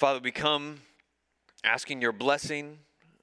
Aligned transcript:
Father, 0.00 0.20
we 0.20 0.30
come 0.30 0.80
asking 1.62 2.00
your 2.00 2.12
blessing 2.12 2.78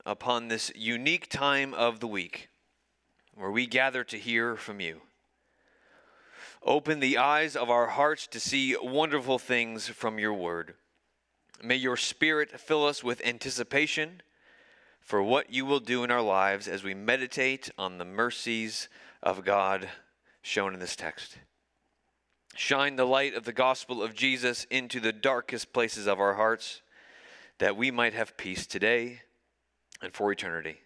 upon 0.06 0.48
this 0.48 0.72
unique 0.76 1.28
time 1.28 1.74
of 1.74 2.00
the 2.00 2.06
week 2.06 2.50
where 3.34 3.50
we 3.50 3.66
gather 3.66 4.04
to 4.04 4.16
hear 4.16 4.56
from 4.56 4.80
you. 4.80 5.02
Open 6.62 7.00
the 7.00 7.18
eyes 7.18 7.56
of 7.56 7.72
our 7.72 7.88
hearts 7.88 8.28
to 8.28 8.40
see 8.40 8.78
wonderful 8.80 9.40
things 9.40 9.88
from 9.88 10.20
your 10.20 10.36
word. 10.36 10.76
May 11.64 11.78
your 11.78 11.98
spirit 11.98 12.60
fill 12.60 12.86
us 12.86 13.04
with 13.04 13.26
anticipation 13.26 14.22
for 15.00 15.24
what 15.24 15.52
you 15.52 15.66
will 15.66 15.80
do 15.80 16.04
in 16.04 16.12
our 16.12 16.22
lives 16.22 16.68
as 16.68 16.84
we 16.84 16.94
meditate 16.94 17.72
on 17.80 17.98
the 17.98 18.06
mercies 18.06 18.88
of 19.24 19.44
God 19.44 19.90
shown 20.44 20.76
in 20.76 20.80
this 20.80 20.96
text. 20.96 21.40
Shine 22.60 22.96
the 22.96 23.06
light 23.06 23.36
of 23.36 23.44
the 23.44 23.54
gospel 23.54 24.02
of 24.02 24.16
Jesus 24.16 24.66
into 24.72 25.00
the 25.00 25.14
darkest 25.14 25.74
places 25.74 26.08
of 26.08 26.20
our 26.20 26.34
hearts 26.34 26.82
that 27.60 27.78
we 27.78 27.92
might 27.92 28.16
have 28.16 28.36
peace 28.36 28.66
today 28.66 29.22
and 30.02 30.12
for 30.12 30.32
eternity. 30.32 30.78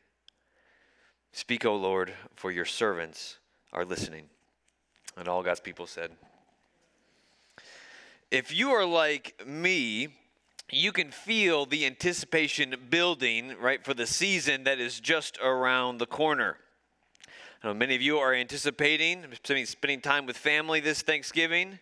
Speak, 1.32 1.66
O 1.66 1.74
Lord, 1.78 2.12
for 2.36 2.52
your 2.52 2.66
servants 2.66 3.38
are 3.72 3.86
listening. 3.86 4.26
And 5.16 5.30
all 5.30 5.44
God's 5.44 5.62
people 5.62 5.88
said, 5.88 6.12
If 8.30 8.54
you 8.54 8.72
are 8.72 8.86
like 8.86 9.42
me, 9.48 10.10
you 10.70 10.92
can 10.92 11.10
feel 11.10 11.66
the 11.66 11.86
anticipation 11.86 12.76
building, 12.90 13.56
right, 13.58 13.82
for 13.82 13.94
the 13.94 14.08
season 14.08 14.66
that 14.66 14.82
is 14.82 15.00
just 15.00 15.38
around 15.42 16.00
the 16.00 16.06
corner. 16.06 16.58
I 17.64 17.68
know 17.68 17.74
many 17.76 17.94
of 17.94 18.02
you 18.02 18.18
are 18.18 18.34
anticipating 18.34 19.24
spending 19.66 20.02
time 20.02 20.26
with 20.26 20.36
family 20.36 20.80
this 20.80 21.04
Thanksgiving, 21.04 21.78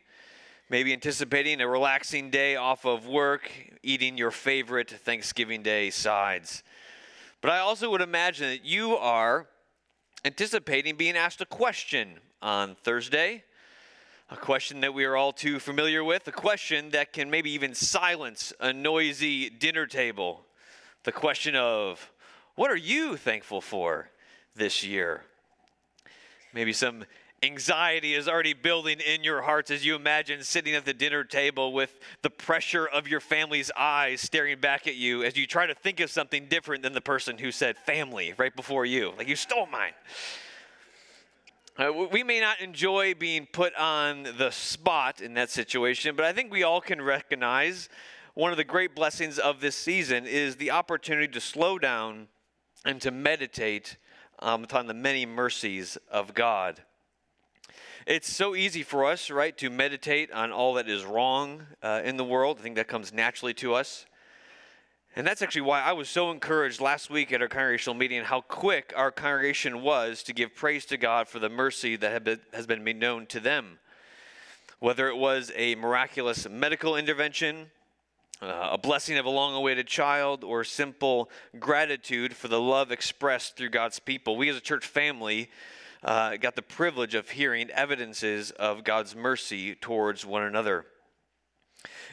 maybe 0.69 0.91
anticipating 0.91 1.61
a 1.61 1.69
relaxing 1.69 2.29
day 2.29 2.57
off 2.57 2.85
of 2.85 3.07
work, 3.07 3.49
eating 3.81 4.17
your 4.17 4.31
favorite 4.31 4.89
Thanksgiving 4.89 5.63
Day 5.63 5.89
sides. 5.89 6.63
But 7.39 7.51
I 7.51 7.59
also 7.59 7.89
would 7.91 8.01
imagine 8.01 8.49
that 8.49 8.65
you 8.65 8.97
are 8.97 9.47
anticipating 10.25 10.97
being 10.97 11.15
asked 11.15 11.39
a 11.39 11.45
question 11.45 12.19
on 12.41 12.75
Thursday. 12.83 13.45
A 14.31 14.35
question 14.35 14.81
that 14.81 14.93
we 14.93 15.05
are 15.05 15.15
all 15.15 15.31
too 15.31 15.59
familiar 15.59 16.03
with, 16.03 16.27
a 16.27 16.33
question 16.33 16.89
that 16.89 17.13
can 17.13 17.29
maybe 17.29 17.51
even 17.51 17.73
silence 17.73 18.51
a 18.59 18.73
noisy 18.73 19.49
dinner 19.49 19.87
table. 19.87 20.43
The 21.05 21.13
question 21.13 21.55
of, 21.55 22.11
what 22.55 22.69
are 22.69 22.75
you 22.75 23.15
thankful 23.15 23.61
for 23.61 24.09
this 24.53 24.83
year? 24.83 25.23
Maybe 26.53 26.73
some 26.73 27.05
anxiety 27.43 28.15
is 28.15 28.27
already 28.27 28.53
building 28.53 28.99
in 28.99 29.23
your 29.23 29.41
hearts 29.41 29.71
as 29.71 29.85
you 29.85 29.95
imagine 29.95 30.43
sitting 30.43 30.75
at 30.75 30.85
the 30.85 30.93
dinner 30.93 31.23
table 31.23 31.71
with 31.71 31.99
the 32.21 32.29
pressure 32.29 32.85
of 32.85 33.07
your 33.07 33.19
family's 33.19 33.71
eyes 33.77 34.21
staring 34.21 34.59
back 34.59 34.87
at 34.87 34.95
you 34.95 35.23
as 35.23 35.37
you 35.37 35.47
try 35.47 35.65
to 35.65 35.73
think 35.73 35.99
of 35.99 36.09
something 36.09 36.47
different 36.47 36.83
than 36.83 36.93
the 36.93 37.01
person 37.01 37.37
who 37.37 37.51
said 37.51 37.77
family 37.77 38.33
right 38.37 38.55
before 38.55 38.85
you. 38.85 39.13
Like, 39.17 39.27
you 39.27 39.35
stole 39.35 39.67
mine. 39.67 39.93
Uh, 41.77 41.93
we 42.11 42.23
may 42.23 42.41
not 42.41 42.59
enjoy 42.59 43.13
being 43.13 43.47
put 43.49 43.73
on 43.75 44.23
the 44.37 44.49
spot 44.51 45.21
in 45.21 45.33
that 45.35 45.49
situation, 45.49 46.13
but 46.13 46.25
I 46.25 46.33
think 46.33 46.51
we 46.51 46.63
all 46.63 46.81
can 46.81 47.01
recognize 47.01 47.87
one 48.33 48.51
of 48.51 48.57
the 48.57 48.65
great 48.65 48.95
blessings 48.95 49.39
of 49.39 49.61
this 49.61 49.75
season 49.75 50.25
is 50.25 50.57
the 50.57 50.71
opportunity 50.71 51.29
to 51.29 51.39
slow 51.39 51.79
down 51.79 52.27
and 52.83 53.01
to 53.01 53.11
meditate 53.11 53.95
um, 54.39 54.63
upon 54.63 54.87
the 54.87 54.93
many 54.93 55.25
mercies 55.25 55.97
of 56.11 56.33
God. 56.33 56.81
It's 58.05 58.31
so 58.31 58.55
easy 58.55 58.81
for 58.81 59.05
us, 59.05 59.29
right, 59.29 59.55
to 59.57 59.69
meditate 59.69 60.31
on 60.31 60.51
all 60.51 60.73
that 60.75 60.89
is 60.89 61.03
wrong 61.05 61.67
uh, 61.83 62.01
in 62.03 62.17
the 62.17 62.23
world. 62.23 62.57
I 62.59 62.63
think 62.63 62.75
that 62.77 62.87
comes 62.87 63.13
naturally 63.13 63.53
to 63.55 63.75
us. 63.75 64.05
And 65.15 65.27
that's 65.27 65.41
actually 65.41 65.61
why 65.61 65.81
I 65.81 65.91
was 65.91 66.07
so 66.07 66.31
encouraged 66.31 66.79
last 66.79 67.09
week 67.09 67.31
at 67.31 67.41
our 67.41 67.47
congregational 67.47 67.95
meeting 67.95 68.23
how 68.23 68.41
quick 68.41 68.93
our 68.95 69.11
congregation 69.11 69.81
was 69.81 70.23
to 70.23 70.33
give 70.33 70.55
praise 70.55 70.85
to 70.85 70.97
God 70.97 71.27
for 71.27 71.39
the 71.39 71.49
mercy 71.49 71.95
that 71.97 72.23
been, 72.23 72.39
has 72.53 72.67
been 72.67 72.83
made 72.83 72.99
known 72.99 73.25
to 73.27 73.39
them. 73.39 73.79
Whether 74.79 75.09
it 75.09 75.17
was 75.17 75.51
a 75.55 75.75
miraculous 75.75 76.47
medical 76.47 76.95
intervention, 76.95 77.71
uh, 78.41 78.69
a 78.71 78.77
blessing 78.77 79.17
of 79.17 79.25
a 79.25 79.29
long 79.29 79.53
awaited 79.55 79.87
child, 79.87 80.43
or 80.43 80.63
simple 80.63 81.29
gratitude 81.59 82.35
for 82.35 82.47
the 82.47 82.59
love 82.59 82.91
expressed 82.91 83.57
through 83.57 83.69
God's 83.69 83.99
people. 83.99 84.37
We 84.37 84.49
as 84.49 84.55
a 84.55 84.61
church 84.61 84.85
family 84.85 85.49
uh, 86.03 86.37
got 86.37 86.55
the 86.55 86.61
privilege 86.61 87.15
of 87.15 87.29
hearing 87.29 87.69
evidences 87.71 88.51
of 88.51 88.83
God's 88.83 89.15
mercy 89.15 89.75
towards 89.75 90.25
one 90.25 90.43
another. 90.43 90.85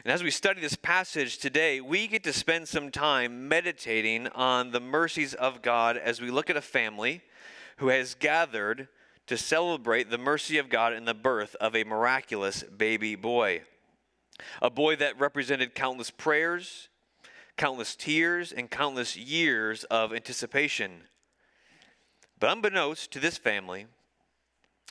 And 0.03 0.13
as 0.13 0.23
we 0.23 0.31
study 0.31 0.61
this 0.61 0.75
passage 0.75 1.37
today, 1.37 1.81
we 1.81 2.07
get 2.07 2.23
to 2.23 2.33
spend 2.33 2.67
some 2.67 2.91
time 2.91 3.47
meditating 3.47 4.27
on 4.27 4.71
the 4.71 4.79
mercies 4.79 5.33
of 5.33 5.61
God 5.61 5.97
as 5.97 6.21
we 6.21 6.29
look 6.29 6.49
at 6.49 6.57
a 6.57 6.61
family 6.61 7.21
who 7.77 7.87
has 7.87 8.15
gathered 8.15 8.87
to 9.27 9.37
celebrate 9.37 10.09
the 10.09 10.17
mercy 10.17 10.57
of 10.57 10.69
God 10.69 10.93
in 10.93 11.05
the 11.05 11.13
birth 11.13 11.55
of 11.55 11.75
a 11.75 11.83
miraculous 11.83 12.63
baby 12.63 13.15
boy. 13.15 13.61
A 14.61 14.69
boy 14.69 14.95
that 14.97 15.19
represented 15.19 15.75
countless 15.75 16.11
prayers, 16.11 16.89
countless 17.57 17.95
tears, 17.95 18.51
and 18.51 18.69
countless 18.69 19.17
years 19.17 19.83
of 19.85 20.13
anticipation. 20.13 21.03
But 22.39 22.51
unbeknownst 22.51 23.11
to 23.11 23.19
this 23.19 23.37
family, 23.37 23.87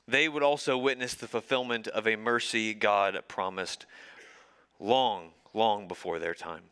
they 0.09 0.29
would 0.29 0.43
also 0.43 0.77
witness 0.77 1.15
the 1.15 1.29
fulfillment 1.29 1.89
of 1.89 2.07
a 2.07 2.17
mercy 2.17 2.75
God 2.75 3.21
promised 3.29 3.87
long, 4.79 5.31
long 5.55 5.89
before 5.89 6.19
their 6.19 6.35
time. 6.35 6.63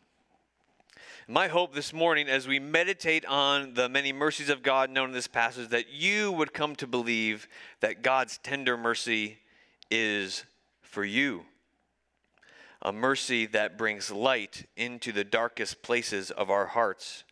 My 1.27 1.47
hope 1.47 1.73
this 1.73 1.91
morning, 1.91 2.29
as 2.29 2.47
we 2.47 2.59
meditate 2.59 3.25
on 3.25 3.73
the 3.73 3.89
many 3.89 4.13
mercies 4.13 4.49
of 4.49 4.61
God 4.61 4.91
known 4.91 5.09
in 5.09 5.15
this 5.15 5.27
passage, 5.27 5.69
that 5.69 5.91
you 5.91 6.31
would 6.31 6.53
come 6.53 6.75
to 6.75 6.85
believe 6.85 7.47
that 7.79 8.03
God's 8.03 8.37
tender 8.37 8.77
mercy 8.77 9.39
is 9.89 10.43
for 10.83 11.03
you. 11.03 11.45
A 12.85 12.93
mercy 12.93 13.47
that 13.47 13.79
brings 13.79 14.11
light 14.11 14.67
into 14.77 15.11
the 15.11 15.23
darkest 15.23 15.81
places 15.81 16.29
of 16.29 16.51
our 16.51 16.67
hearts 16.67 17.23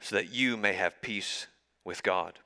so 0.00 0.16
that 0.16 0.32
you 0.32 0.56
may 0.56 0.72
have 0.72 1.00
peace 1.00 1.46
with 1.84 2.02
God. 2.02 2.40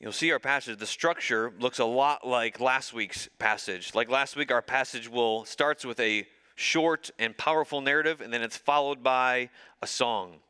You'll 0.00 0.10
see 0.10 0.32
our 0.32 0.40
passage, 0.40 0.80
the 0.80 0.84
structure 0.84 1.52
looks 1.60 1.78
a 1.78 1.84
lot 1.84 2.26
like 2.26 2.58
last 2.58 2.92
week's 2.92 3.28
passage. 3.38 3.94
Like 3.94 4.10
last 4.10 4.34
week, 4.34 4.50
our 4.50 4.62
passage 4.62 5.08
will 5.08 5.44
starts 5.44 5.84
with 5.84 6.00
a 6.00 6.26
short 6.56 7.12
and 7.16 7.38
powerful 7.38 7.80
narrative, 7.80 8.20
and 8.20 8.32
then 8.32 8.42
it's 8.42 8.56
followed 8.56 9.00
by 9.00 9.48
a 9.80 9.86
song. 9.86 10.40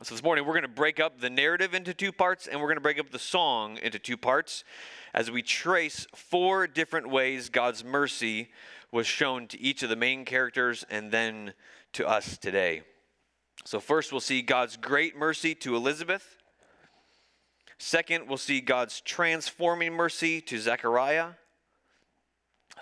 So 0.00 0.14
this 0.14 0.24
morning, 0.24 0.46
we're 0.46 0.54
going 0.54 0.62
to 0.62 0.68
break 0.68 0.98
up 0.98 1.20
the 1.20 1.28
narrative 1.28 1.74
into 1.74 1.92
two 1.92 2.12
parts, 2.12 2.46
and 2.46 2.58
we're 2.58 2.66
going 2.66 2.78
to 2.78 2.80
break 2.80 2.98
up 2.98 3.10
the 3.10 3.18
song 3.18 3.76
into 3.82 3.98
two 3.98 4.16
parts 4.16 4.64
as 5.12 5.30
we 5.30 5.42
trace 5.42 6.06
four 6.14 6.66
different 6.66 7.10
ways 7.10 7.50
God's 7.50 7.84
mercy 7.84 8.50
was 8.90 9.06
shown 9.06 9.46
to 9.48 9.60
each 9.60 9.82
of 9.82 9.90
the 9.90 9.96
main 9.96 10.24
characters 10.24 10.82
and 10.90 11.12
then 11.12 11.52
to 11.92 12.08
us 12.08 12.38
today. 12.38 12.80
So, 13.66 13.80
first, 13.80 14.12
we'll 14.12 14.22
see 14.22 14.40
God's 14.40 14.78
great 14.78 15.14
mercy 15.14 15.54
to 15.56 15.76
Elizabeth. 15.76 16.38
Second, 17.76 18.28
we'll 18.28 18.38
see 18.38 18.62
God's 18.62 19.02
transforming 19.02 19.92
mercy 19.92 20.40
to 20.40 20.58
Zechariah. 20.58 21.32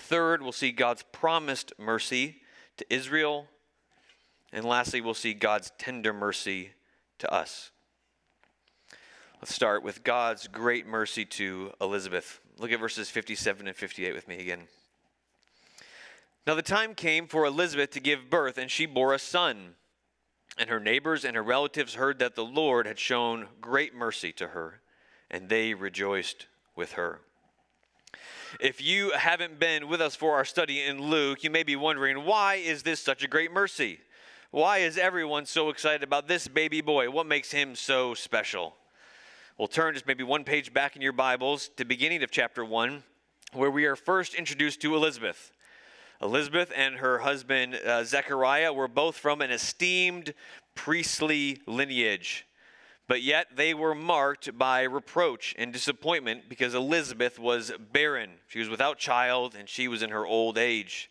Third, 0.01 0.43
we'll 0.43 0.53
see 0.53 0.71
God's 0.71 1.05
promised 1.11 1.73
mercy 1.77 2.37
to 2.77 2.87
Israel. 2.89 3.49
And 4.53 4.65
lastly, 4.65 5.01
we'll 5.01 5.15
see 5.15 5.35
God's 5.35 5.73
tender 5.77 6.13
mercy 6.13 6.71
to 7.21 7.33
us. 7.33 7.71
Let's 9.41 9.55
start 9.55 9.83
with 9.83 10.05
God's 10.05 10.49
great 10.49 10.87
mercy 10.87 11.25
to 11.25 11.73
Elizabeth. 11.81 12.41
Look 12.59 12.73
at 12.73 12.81
verses 12.81 13.09
57 13.09 13.67
and 13.67 13.77
58 13.77 14.15
with 14.15 14.29
me 14.29 14.39
again. 14.39 14.65
Now 16.47 16.55
the 16.55 16.63
time 16.63 16.95
came 16.95 17.27
for 17.27 17.47
Elizabeth 17.47 17.91
to 17.93 18.01
give 18.01 18.29
birth, 18.29 18.59
and 18.59 18.71
she 18.71 18.85
bore 18.85 19.15
a 19.15 19.19
son. 19.19 19.77
And 20.59 20.69
her 20.69 20.81
neighbors 20.81 21.25
and 21.25 21.37
her 21.37 21.43
relatives 21.43 21.95
heard 21.95 22.19
that 22.19 22.35
the 22.35 22.45
Lord 22.45 22.87
had 22.87 22.99
shown 22.99 23.47
great 23.61 23.95
mercy 23.95 24.33
to 24.33 24.49
her 24.49 24.81
and 25.31 25.49
they 25.49 25.75
rejoiced 25.75 26.47
with 26.75 26.93
her. 26.93 27.21
If 28.59 28.83
you 28.83 29.13
haven't 29.13 29.61
been 29.61 29.89
with 29.89 30.01
us 30.01 30.17
for 30.17 30.35
our 30.35 30.45
study 30.45 30.83
in 30.83 31.01
Luke, 31.01 31.45
you 31.45 31.51
may 31.51 31.63
be 31.63 31.77
wondering 31.77 32.25
why 32.25 32.57
is 32.57 32.83
this 32.83 33.01
such 33.01 33.23
a 33.23 33.29
great 33.29 33.53
mercy? 33.53 34.01
Why 34.53 34.79
is 34.79 34.99
everyone 34.99 35.47
so 35.47 35.69
excited 35.69 36.03
about 36.03 36.27
this 36.27 36.49
baby 36.49 36.81
boy? 36.81 37.09
What 37.09 37.29
makes 37.29 37.53
him 37.53 37.77
so 37.77 38.15
special? 38.15 38.75
We'll 39.57 39.69
turn 39.69 39.95
just 39.95 40.09
maybe 40.09 40.25
one 40.25 40.43
page 40.43 40.73
back 40.73 40.97
in 40.97 41.03
your 41.03 41.13
Bibles 41.13 41.71
to 41.77 41.85
beginning 41.85 42.25
of 42.25 42.33
chapter 42.33 42.65
1 42.65 43.05
where 43.53 43.71
we 43.71 43.85
are 43.85 43.95
first 43.95 44.35
introduced 44.35 44.83
to 44.83 44.97
Elizabeth. 44.97 45.53
Elizabeth 46.21 46.73
and 46.75 46.97
her 46.97 47.21
husband 47.21 47.77
uh, 47.77 48.03
Zechariah 48.03 48.73
were 48.73 48.89
both 48.89 49.17
from 49.17 49.41
an 49.41 49.53
esteemed 49.53 50.35
priestly 50.75 51.61
lineage. 51.69 52.45
But 53.07 53.23
yet 53.23 53.55
they 53.55 53.73
were 53.73 53.95
marked 53.95 54.59
by 54.59 54.83
reproach 54.83 55.55
and 55.59 55.73
disappointment 55.73 56.49
because 56.49 56.75
Elizabeth 56.75 57.39
was 57.39 57.71
barren. 57.93 58.31
She 58.49 58.59
was 58.59 58.69
without 58.69 58.99
child 58.99 59.55
and 59.57 59.69
she 59.69 59.87
was 59.87 60.03
in 60.03 60.11
her 60.11 60.27
old 60.27 60.59
age. 60.59 61.09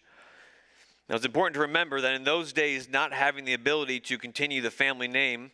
Now, 1.09 1.15
it's 1.15 1.25
important 1.25 1.55
to 1.55 1.61
remember 1.61 2.01
that 2.01 2.13
in 2.13 2.23
those 2.23 2.53
days, 2.53 2.87
not 2.87 3.13
having 3.13 3.43
the 3.43 3.55
ability 3.55 3.99
to 4.01 4.19
continue 4.19 4.61
the 4.61 4.69
family 4.69 5.07
name 5.07 5.49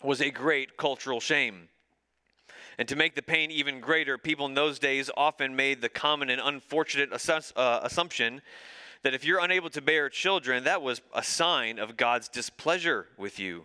was 0.00 0.20
a 0.20 0.30
great 0.30 0.76
cultural 0.76 1.18
shame. 1.18 1.68
And 2.78 2.88
to 2.88 2.94
make 2.94 3.16
the 3.16 3.22
pain 3.22 3.50
even 3.50 3.80
greater, 3.80 4.16
people 4.16 4.46
in 4.46 4.54
those 4.54 4.78
days 4.78 5.10
often 5.16 5.56
made 5.56 5.80
the 5.80 5.88
common 5.88 6.30
and 6.30 6.40
unfortunate 6.42 7.10
uh, 7.12 7.80
assumption 7.82 8.42
that 9.02 9.12
if 9.12 9.24
you're 9.24 9.40
unable 9.40 9.70
to 9.70 9.82
bear 9.82 10.08
children, 10.08 10.64
that 10.64 10.82
was 10.82 11.02
a 11.12 11.22
sign 11.22 11.80
of 11.80 11.96
God's 11.96 12.28
displeasure 12.28 13.08
with 13.18 13.40
you. 13.40 13.64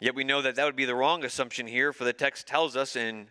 Yet 0.00 0.14
we 0.14 0.24
know 0.24 0.42
that 0.42 0.54
that 0.56 0.66
would 0.66 0.76
be 0.76 0.84
the 0.84 0.94
wrong 0.94 1.24
assumption 1.24 1.66
here, 1.66 1.92
for 1.94 2.04
the 2.04 2.12
text 2.12 2.46
tells 2.46 2.76
us 2.76 2.94
in 2.94 3.28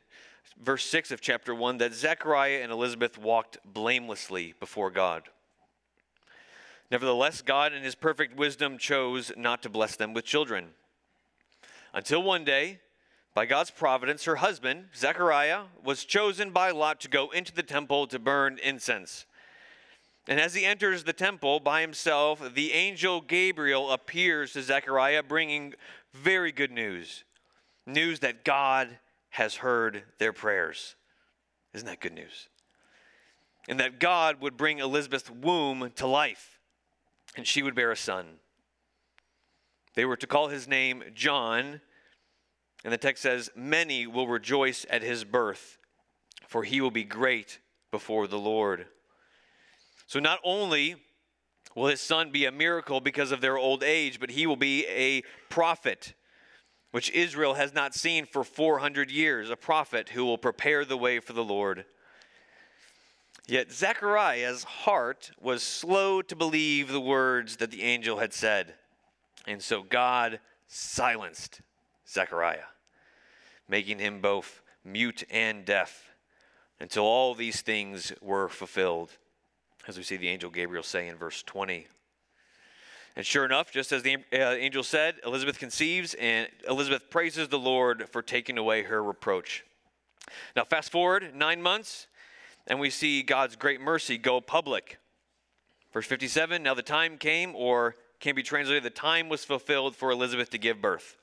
verse 0.59 0.85
6 0.85 1.11
of 1.11 1.21
chapter 1.21 1.53
1 1.53 1.77
that 1.77 1.93
Zechariah 1.93 2.61
and 2.63 2.71
Elizabeth 2.71 3.17
walked 3.17 3.59
blamelessly 3.63 4.55
before 4.59 4.89
God. 4.89 5.29
Nevertheless, 6.91 7.41
God, 7.41 7.73
in 7.73 7.83
his 7.83 7.95
perfect 7.95 8.35
wisdom, 8.35 8.77
chose 8.77 9.31
not 9.37 9.61
to 9.63 9.69
bless 9.69 9.95
them 9.95 10.13
with 10.13 10.25
children. 10.25 10.69
Until 11.93 12.23
one 12.23 12.43
day, 12.43 12.79
by 13.33 13.45
God's 13.45 13.71
providence, 13.71 14.25
her 14.25 14.37
husband, 14.37 14.85
Zechariah, 14.95 15.63
was 15.83 16.03
chosen 16.03 16.51
by 16.51 16.71
Lot 16.71 16.99
to 17.01 17.07
go 17.07 17.29
into 17.29 17.53
the 17.53 17.63
temple 17.63 18.07
to 18.07 18.19
burn 18.19 18.59
incense. 18.63 19.25
And 20.27 20.39
as 20.39 20.53
he 20.53 20.65
enters 20.65 21.03
the 21.03 21.13
temple 21.13 21.59
by 21.59 21.81
himself, 21.81 22.53
the 22.53 22.73
angel 22.73 23.21
Gabriel 23.21 23.91
appears 23.91 24.53
to 24.53 24.61
Zechariah, 24.61 25.23
bringing 25.23 25.73
very 26.13 26.51
good 26.51 26.71
news 26.71 27.23
news 27.85 28.19
that 28.19 28.45
God 28.45 28.99
has 29.29 29.55
heard 29.55 30.03
their 30.17 30.33
prayers. 30.33 30.95
Isn't 31.73 31.87
that 31.87 31.99
good 31.99 32.13
news? 32.13 32.49
And 33.67 33.79
that 33.79 33.99
God 33.99 34.41
would 34.41 34.57
bring 34.57 34.79
Elizabeth's 34.79 35.29
womb 35.29 35.91
to 35.95 36.07
life, 36.07 36.58
and 37.35 37.45
she 37.47 37.61
would 37.63 37.75
bear 37.75 37.91
a 37.91 37.97
son. 37.97 38.25
They 39.95 40.05
were 40.05 40.17
to 40.17 40.27
call 40.27 40.47
his 40.47 40.67
name 40.67 41.03
John, 41.13 41.81
and 42.83 42.93
the 42.93 42.97
text 42.97 43.23
says, 43.23 43.49
Many 43.55 44.07
will 44.07 44.27
rejoice 44.27 44.85
at 44.89 45.01
his 45.01 45.23
birth, 45.23 45.77
for 46.47 46.63
he 46.63 46.81
will 46.81 46.91
be 46.91 47.03
great 47.03 47.59
before 47.91 48.27
the 48.27 48.39
Lord. 48.39 48.87
So 50.07 50.19
not 50.19 50.39
only 50.43 50.95
will 51.75 51.87
his 51.87 52.01
son 52.01 52.31
be 52.31 52.45
a 52.45 52.51
miracle 52.51 52.99
because 52.99 53.31
of 53.31 53.41
their 53.41 53.57
old 53.57 53.83
age, 53.83 54.19
but 54.19 54.31
he 54.31 54.47
will 54.47 54.55
be 54.55 54.85
a 54.87 55.21
prophet, 55.49 56.13
which 56.91 57.11
Israel 57.11 57.55
has 57.55 57.73
not 57.73 57.93
seen 57.93 58.25
for 58.25 58.43
400 58.43 59.11
years, 59.11 59.49
a 59.49 59.55
prophet 59.55 60.09
who 60.09 60.25
will 60.25 60.37
prepare 60.37 60.85
the 60.85 60.97
way 60.97 61.19
for 61.19 61.33
the 61.33 61.43
Lord. 61.43 61.85
Yet 63.49 63.71
Zechariah's 63.71 64.63
heart 64.63 65.31
was 65.41 65.63
slow 65.63 66.21
to 66.21 66.35
believe 66.35 66.89
the 66.91 66.99
words 67.01 67.57
that 67.57 67.71
the 67.71 67.81
angel 67.81 68.19
had 68.19 68.31
said. 68.31 68.75
And 69.47 69.59
so 69.59 69.81
God 69.81 70.39
silenced 70.67 71.61
Zechariah, 72.07 72.69
making 73.67 73.97
him 73.97 74.21
both 74.21 74.61
mute 74.85 75.23
and 75.31 75.65
deaf 75.65 76.11
until 76.79 77.03
all 77.03 77.33
these 77.33 77.61
things 77.61 78.13
were 78.21 78.49
fulfilled 78.49 79.17
as 79.87 79.97
we 79.97 80.03
see 80.03 80.17
the 80.17 80.29
angel 80.29 80.51
Gabriel 80.51 80.83
say 80.83 81.07
in 81.07 81.15
verse 81.15 81.41
20. 81.41 81.87
And 83.15 83.25
sure 83.25 83.45
enough, 83.45 83.71
just 83.71 83.91
as 83.91 84.03
the 84.03 84.17
uh, 84.31 84.51
angel 84.51 84.83
said, 84.83 85.15
Elizabeth 85.25 85.57
conceives, 85.57 86.13
and 86.13 86.47
Elizabeth 86.67 87.09
praises 87.09 87.47
the 87.47 87.57
Lord 87.57 88.07
for 88.11 88.21
taking 88.21 88.59
away 88.59 88.83
her 88.83 89.03
reproach. 89.03 89.65
Now, 90.55 90.65
fast 90.65 90.91
forward 90.91 91.33
nine 91.33 91.63
months, 91.63 92.05
and 92.67 92.79
we 92.79 92.89
see 92.89 93.23
God's 93.23 93.55
great 93.55 93.81
mercy 93.81 94.17
go 94.17 94.41
public. 94.41 94.99
Verse 95.93 96.05
57 96.05 96.61
Now 96.61 96.73
the 96.73 96.81
time 96.81 97.17
came, 97.17 97.55
or 97.55 97.95
can 98.19 98.35
be 98.35 98.43
translated, 98.43 98.83
the 98.83 98.89
time 98.89 99.29
was 99.29 99.45
fulfilled 99.45 99.95
for 99.95 100.11
Elizabeth 100.11 100.49
to 100.51 100.57
give 100.57 100.81
birth. 100.81 101.17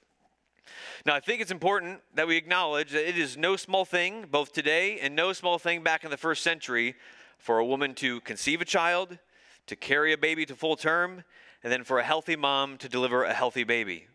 Now, 1.05 1.15
I 1.15 1.21
think 1.21 1.41
it's 1.41 1.53
important 1.53 2.01
that 2.15 2.27
we 2.27 2.37
acknowledge 2.37 2.91
that 2.91 3.09
it 3.09 3.17
is 3.17 3.37
no 3.37 3.57
small 3.57 3.85
thing, 3.85 4.27
both 4.31 4.53
today 4.53 4.99
and 4.99 5.15
no 5.15 5.33
small 5.33 5.59
thing 5.59 5.83
back 5.83 6.05
in 6.05 6.11
the 6.11 6.17
first 6.17 6.43
century, 6.43 6.95
for 7.39 7.59
a 7.59 7.65
woman 7.65 7.95
to 7.95 8.21
conceive 8.23 8.61
a 8.61 8.65
child, 8.65 9.19
to 9.67 9.77
carry 9.77 10.13
a 10.13 10.19
baby 10.19 10.45
to 10.47 10.57
full 10.57 10.75
term, 10.75 11.23
and 11.63 11.73
then 11.73 11.85
for 11.85 11.99
a 11.99 12.05
healthy 12.05 12.35
mom 12.35 12.79
to 12.79 12.89
deliver 12.89 13.25
a 13.25 13.33
healthy 13.33 13.63
baby. 13.63 14.07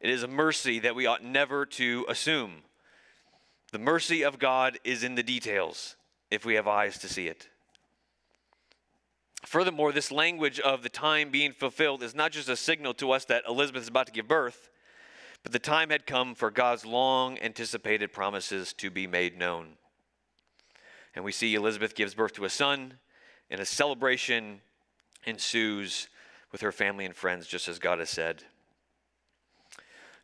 It 0.00 0.10
is 0.10 0.22
a 0.22 0.28
mercy 0.28 0.78
that 0.80 0.94
we 0.94 1.06
ought 1.06 1.22
never 1.22 1.66
to 1.66 2.06
assume. 2.08 2.62
The 3.72 3.78
mercy 3.78 4.22
of 4.22 4.38
God 4.38 4.78
is 4.84 5.02
in 5.04 5.14
the 5.14 5.22
details 5.22 5.96
if 6.32 6.46
we 6.46 6.54
have 6.54 6.66
eyes 6.66 6.96
to 6.96 7.08
see 7.08 7.26
it. 7.26 7.46
Furthermore, 9.44 9.92
this 9.92 10.10
language 10.10 10.58
of 10.58 10.82
the 10.82 10.88
time 10.88 11.30
being 11.30 11.52
fulfilled 11.52 12.02
is 12.02 12.14
not 12.14 12.32
just 12.32 12.48
a 12.48 12.56
signal 12.56 12.94
to 12.94 13.10
us 13.10 13.26
that 13.26 13.44
Elizabeth 13.46 13.82
is 13.82 13.88
about 13.88 14.06
to 14.06 14.12
give 14.12 14.26
birth, 14.26 14.70
but 15.42 15.52
the 15.52 15.58
time 15.58 15.90
had 15.90 16.06
come 16.06 16.34
for 16.34 16.50
God's 16.50 16.86
long 16.86 17.38
anticipated 17.40 18.14
promises 18.14 18.72
to 18.74 18.90
be 18.90 19.06
made 19.06 19.38
known. 19.38 19.72
And 21.14 21.22
we 21.22 21.32
see 21.32 21.54
Elizabeth 21.54 21.94
gives 21.94 22.14
birth 22.14 22.32
to 22.34 22.46
a 22.46 22.50
son, 22.50 22.94
and 23.50 23.60
a 23.60 23.66
celebration 23.66 24.62
ensues 25.26 26.08
with 26.50 26.62
her 26.62 26.72
family 26.72 27.04
and 27.04 27.14
friends, 27.14 27.46
just 27.46 27.68
as 27.68 27.78
God 27.78 27.98
has 27.98 28.08
said. 28.08 28.42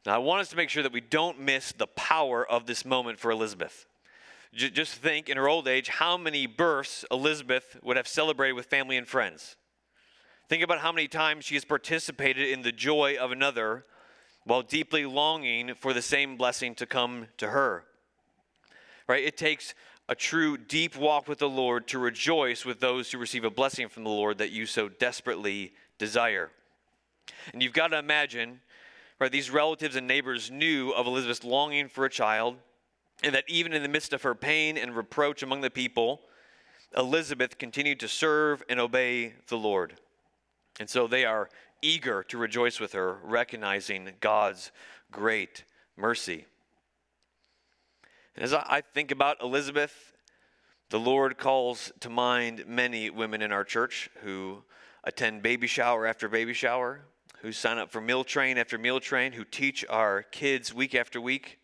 Now, 0.06 0.14
I 0.14 0.18
want 0.18 0.40
us 0.40 0.48
to 0.48 0.56
make 0.56 0.70
sure 0.70 0.82
that 0.82 0.92
we 0.92 1.02
don't 1.02 1.38
miss 1.38 1.72
the 1.72 1.86
power 1.88 2.50
of 2.50 2.64
this 2.64 2.86
moment 2.86 3.18
for 3.18 3.30
Elizabeth. 3.30 3.84
J- 4.54 4.70
just 4.70 4.94
think 4.94 5.28
in 5.28 5.36
her 5.36 5.48
old 5.48 5.68
age 5.68 5.88
how 5.88 6.16
many 6.16 6.46
births 6.46 7.04
Elizabeth 7.10 7.76
would 7.82 7.96
have 7.96 8.08
celebrated 8.08 8.54
with 8.54 8.66
family 8.66 8.96
and 8.96 9.06
friends. 9.06 9.56
Think 10.48 10.62
about 10.62 10.78
how 10.78 10.92
many 10.92 11.08
times 11.08 11.44
she 11.44 11.54
has 11.54 11.64
participated 11.64 12.48
in 12.48 12.62
the 12.62 12.72
joy 12.72 13.16
of 13.20 13.30
another 13.30 13.84
while 14.44 14.62
deeply 14.62 15.04
longing 15.04 15.74
for 15.74 15.92
the 15.92 16.00
same 16.00 16.36
blessing 16.36 16.74
to 16.76 16.86
come 16.86 17.26
to 17.36 17.48
her. 17.48 17.84
Right? 19.06 19.24
It 19.24 19.36
takes 19.36 19.74
a 20.08 20.14
true 20.14 20.56
deep 20.56 20.96
walk 20.96 21.28
with 21.28 21.38
the 21.38 21.48
Lord 21.48 21.86
to 21.88 21.98
rejoice 21.98 22.64
with 22.64 22.80
those 22.80 23.12
who 23.12 23.18
receive 23.18 23.44
a 23.44 23.50
blessing 23.50 23.88
from 23.88 24.04
the 24.04 24.10
Lord 24.10 24.38
that 24.38 24.50
you 24.50 24.64
so 24.64 24.88
desperately 24.88 25.74
desire. 25.98 26.50
And 27.52 27.62
you've 27.62 27.74
got 27.74 27.88
to 27.88 27.98
imagine, 27.98 28.60
right, 29.18 29.30
these 29.30 29.50
relatives 29.50 29.96
and 29.96 30.06
neighbors 30.06 30.50
knew 30.50 30.92
of 30.92 31.06
Elizabeth's 31.06 31.44
longing 31.44 31.88
for 31.88 32.06
a 32.06 32.10
child, 32.10 32.56
and 33.22 33.34
that 33.34 33.44
even 33.48 33.72
in 33.72 33.82
the 33.82 33.88
midst 33.88 34.12
of 34.12 34.22
her 34.22 34.34
pain 34.34 34.76
and 34.76 34.96
reproach 34.96 35.42
among 35.42 35.60
the 35.60 35.70
people, 35.70 36.20
Elizabeth 36.96 37.58
continued 37.58 38.00
to 38.00 38.08
serve 38.08 38.62
and 38.68 38.80
obey 38.80 39.34
the 39.48 39.56
Lord. 39.56 39.94
And 40.80 40.88
so 40.88 41.06
they 41.06 41.24
are 41.24 41.48
eager 41.82 42.22
to 42.24 42.38
rejoice 42.38 42.80
with 42.80 42.92
her, 42.92 43.18
recognizing 43.22 44.10
God's 44.20 44.70
great 45.10 45.64
mercy. 45.96 46.46
And 48.34 48.44
as 48.44 48.54
I 48.54 48.82
think 48.94 49.10
about 49.10 49.42
Elizabeth, 49.42 50.12
the 50.90 51.00
Lord 51.00 51.38
calls 51.38 51.92
to 52.00 52.08
mind 52.08 52.64
many 52.66 53.10
women 53.10 53.42
in 53.42 53.52
our 53.52 53.64
church 53.64 54.08
who 54.22 54.62
attend 55.04 55.42
baby 55.42 55.66
shower 55.66 56.06
after 56.06 56.28
baby 56.28 56.54
shower, 56.54 57.02
who 57.40 57.52
sign 57.52 57.78
up 57.78 57.90
for 57.90 58.00
meal 58.00 58.24
train 58.24 58.56
after 58.56 58.78
meal 58.78 59.00
train, 59.00 59.32
who 59.32 59.44
teach 59.44 59.84
our 59.88 60.22
kids 60.22 60.72
week 60.72 60.94
after 60.94 61.20
week. 61.20 61.57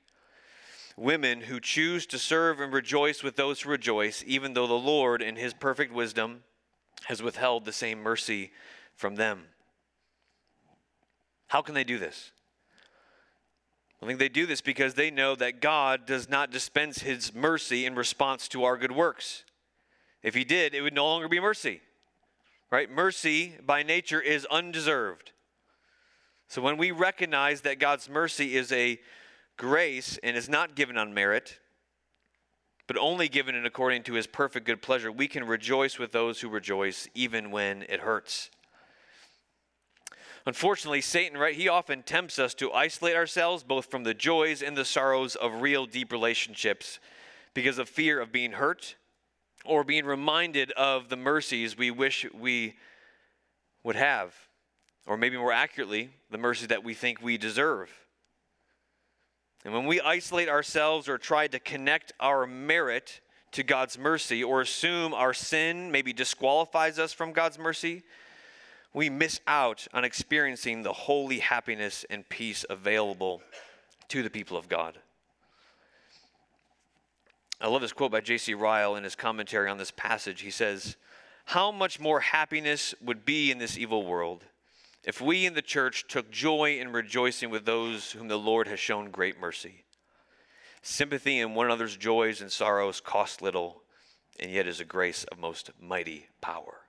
Women 0.96 1.42
who 1.42 1.58
choose 1.58 2.06
to 2.06 2.18
serve 2.18 2.60
and 2.60 2.72
rejoice 2.72 3.22
with 3.22 3.36
those 3.36 3.62
who 3.62 3.70
rejoice, 3.70 4.22
even 4.26 4.54
though 4.54 4.66
the 4.66 4.74
Lord, 4.74 5.22
in 5.22 5.36
His 5.36 5.52
perfect 5.52 5.92
wisdom, 5.92 6.44
has 7.06 7.22
withheld 7.22 7.64
the 7.64 7.72
same 7.72 8.00
mercy 8.00 8.52
from 8.94 9.16
them. 9.16 9.44
How 11.48 11.62
can 11.62 11.74
they 11.74 11.84
do 11.84 11.98
this? 11.98 12.32
I 14.04 14.06
think 14.06 14.18
they 14.18 14.28
do 14.28 14.44
this 14.44 14.60
because 14.60 14.94
they 14.94 15.10
know 15.10 15.34
that 15.36 15.60
God 15.62 16.04
does 16.04 16.28
not 16.28 16.50
dispense 16.50 16.98
his 16.98 17.34
mercy 17.34 17.86
in 17.86 17.94
response 17.94 18.48
to 18.48 18.64
our 18.64 18.76
good 18.76 18.92
works. 18.92 19.44
If 20.22 20.34
he 20.34 20.44
did, 20.44 20.74
it 20.74 20.82
would 20.82 20.92
no 20.92 21.06
longer 21.06 21.26
be 21.26 21.40
mercy. 21.40 21.80
Right? 22.70 22.90
Mercy 22.90 23.54
by 23.64 23.82
nature 23.82 24.20
is 24.20 24.46
undeserved. 24.46 25.32
So 26.48 26.60
when 26.60 26.76
we 26.76 26.90
recognize 26.90 27.62
that 27.62 27.78
God's 27.78 28.10
mercy 28.10 28.56
is 28.56 28.70
a 28.72 29.00
grace 29.56 30.18
and 30.22 30.36
is 30.36 30.48
not 30.48 30.74
given 30.74 30.96
on 30.96 31.14
merit, 31.14 31.58
but 32.86 32.98
only 32.98 33.28
given 33.28 33.54
in 33.54 33.64
according 33.64 34.02
to 34.04 34.14
his 34.14 34.26
perfect 34.26 34.66
good 34.66 34.82
pleasure, 34.82 35.10
we 35.10 35.28
can 35.28 35.44
rejoice 35.44 35.98
with 35.98 36.12
those 36.12 36.40
who 36.40 36.48
rejoice 36.48 37.08
even 37.14 37.50
when 37.50 37.82
it 37.82 38.00
hurts. 38.00 38.50
Unfortunately, 40.46 41.00
Satan, 41.00 41.38
right, 41.38 41.54
he 41.54 41.68
often 41.68 42.02
tempts 42.02 42.38
us 42.38 42.52
to 42.54 42.70
isolate 42.72 43.16
ourselves 43.16 43.62
both 43.62 43.86
from 43.86 44.04
the 44.04 44.12
joys 44.12 44.62
and 44.62 44.76
the 44.76 44.84
sorrows 44.84 45.36
of 45.36 45.62
real 45.62 45.86
deep 45.86 46.12
relationships 46.12 47.00
because 47.54 47.78
of 47.78 47.88
fear 47.88 48.20
of 48.20 48.30
being 48.30 48.52
hurt 48.52 48.96
or 49.64 49.84
being 49.84 50.04
reminded 50.04 50.70
of 50.72 51.08
the 51.08 51.16
mercies 51.16 51.78
we 51.78 51.90
wish 51.90 52.26
we 52.34 52.74
would 53.82 53.96
have, 53.96 54.34
or 55.06 55.16
maybe 55.16 55.38
more 55.38 55.52
accurately, 55.52 56.10
the 56.30 56.36
mercy 56.36 56.66
that 56.66 56.84
we 56.84 56.92
think 56.92 57.22
we 57.22 57.38
deserve. 57.38 57.90
And 59.64 59.72
when 59.72 59.86
we 59.86 60.00
isolate 60.00 60.48
ourselves 60.48 61.08
or 61.08 61.16
try 61.16 61.46
to 61.46 61.58
connect 61.58 62.12
our 62.20 62.46
merit 62.46 63.20
to 63.52 63.62
God's 63.62 63.98
mercy 63.98 64.44
or 64.44 64.60
assume 64.60 65.14
our 65.14 65.32
sin 65.32 65.90
maybe 65.90 66.12
disqualifies 66.12 66.98
us 66.98 67.12
from 67.12 67.32
God's 67.32 67.58
mercy, 67.58 68.02
we 68.92 69.08
miss 69.08 69.40
out 69.46 69.86
on 69.94 70.04
experiencing 70.04 70.82
the 70.82 70.92
holy 70.92 71.38
happiness 71.38 72.04
and 72.10 72.28
peace 72.28 72.64
available 72.68 73.42
to 74.08 74.22
the 74.22 74.30
people 74.30 74.56
of 74.56 74.68
God. 74.68 74.98
I 77.60 77.68
love 77.68 77.80
this 77.80 77.92
quote 77.92 78.12
by 78.12 78.20
J.C. 78.20 78.52
Ryle 78.52 78.96
in 78.96 79.04
his 79.04 79.14
commentary 79.14 79.70
on 79.70 79.78
this 79.78 79.90
passage. 79.90 80.42
He 80.42 80.50
says, 80.50 80.96
How 81.46 81.72
much 81.72 81.98
more 81.98 82.20
happiness 82.20 82.94
would 83.00 83.24
be 83.24 83.50
in 83.50 83.58
this 83.58 83.78
evil 83.78 84.04
world 84.04 84.44
if 85.06 85.20
we 85.20 85.46
in 85.46 85.54
the 85.54 85.62
church 85.62 86.06
took 86.08 86.30
joy 86.30 86.78
in 86.78 86.92
rejoicing 86.92 87.50
with 87.50 87.64
those 87.64 88.12
whom 88.12 88.28
the 88.28 88.38
Lord 88.38 88.68
has 88.68 88.80
shown 88.80 89.10
great 89.10 89.38
mercy? 89.38 89.84
Sympathy 90.82 91.40
in 91.40 91.54
one 91.54 91.66
another's 91.66 91.96
joys 91.96 92.40
and 92.40 92.50
sorrows 92.50 93.00
costs 93.00 93.40
little, 93.40 93.82
and 94.38 94.50
yet 94.50 94.66
is 94.66 94.80
a 94.80 94.84
grace 94.84 95.24
of 95.24 95.38
most 95.38 95.70
mighty 95.80 96.26
power. 96.40 96.80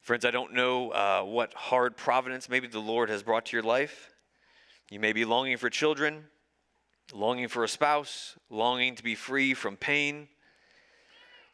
Friends, 0.00 0.24
I 0.24 0.30
don't 0.30 0.54
know 0.54 0.90
uh, 0.90 1.22
what 1.22 1.52
hard 1.54 1.96
providence 1.96 2.48
maybe 2.48 2.66
the 2.66 2.78
Lord 2.78 3.10
has 3.10 3.22
brought 3.22 3.46
to 3.46 3.56
your 3.56 3.62
life. 3.62 4.10
You 4.90 5.00
may 5.00 5.12
be 5.12 5.24
longing 5.24 5.58
for 5.58 5.68
children, 5.68 6.24
longing 7.12 7.48
for 7.48 7.62
a 7.62 7.68
spouse, 7.68 8.36
longing 8.48 8.94
to 8.94 9.02
be 9.02 9.14
free 9.14 9.52
from 9.52 9.76
pain. 9.76 10.28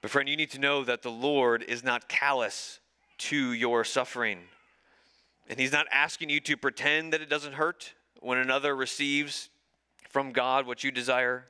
But, 0.01 0.11
friend, 0.11 0.29
you 0.29 0.37
need 0.37 0.51
to 0.53 0.61
know 0.61 0.85
that 0.85 1.03
the 1.03 1.11
Lord 1.11 1.63
is 1.63 1.83
not 1.83 2.09
callous 2.09 2.79
to 3.19 3.53
your 3.53 3.85
suffering. 3.85 4.41
And 5.49 5.59
He's 5.59 5.73
not 5.73 5.87
asking 5.91 6.31
you 6.31 6.41
to 6.41 6.57
pretend 6.57 7.13
that 7.13 7.21
it 7.21 7.29
doesn't 7.29 7.55
hurt 7.55 7.95
when 8.21 8.39
another 8.39 8.75
receives 8.75 9.51
from 10.09 10.33
God 10.33 10.67
what 10.67 10.85
you 10.85 10.91
desire. 10.91 11.47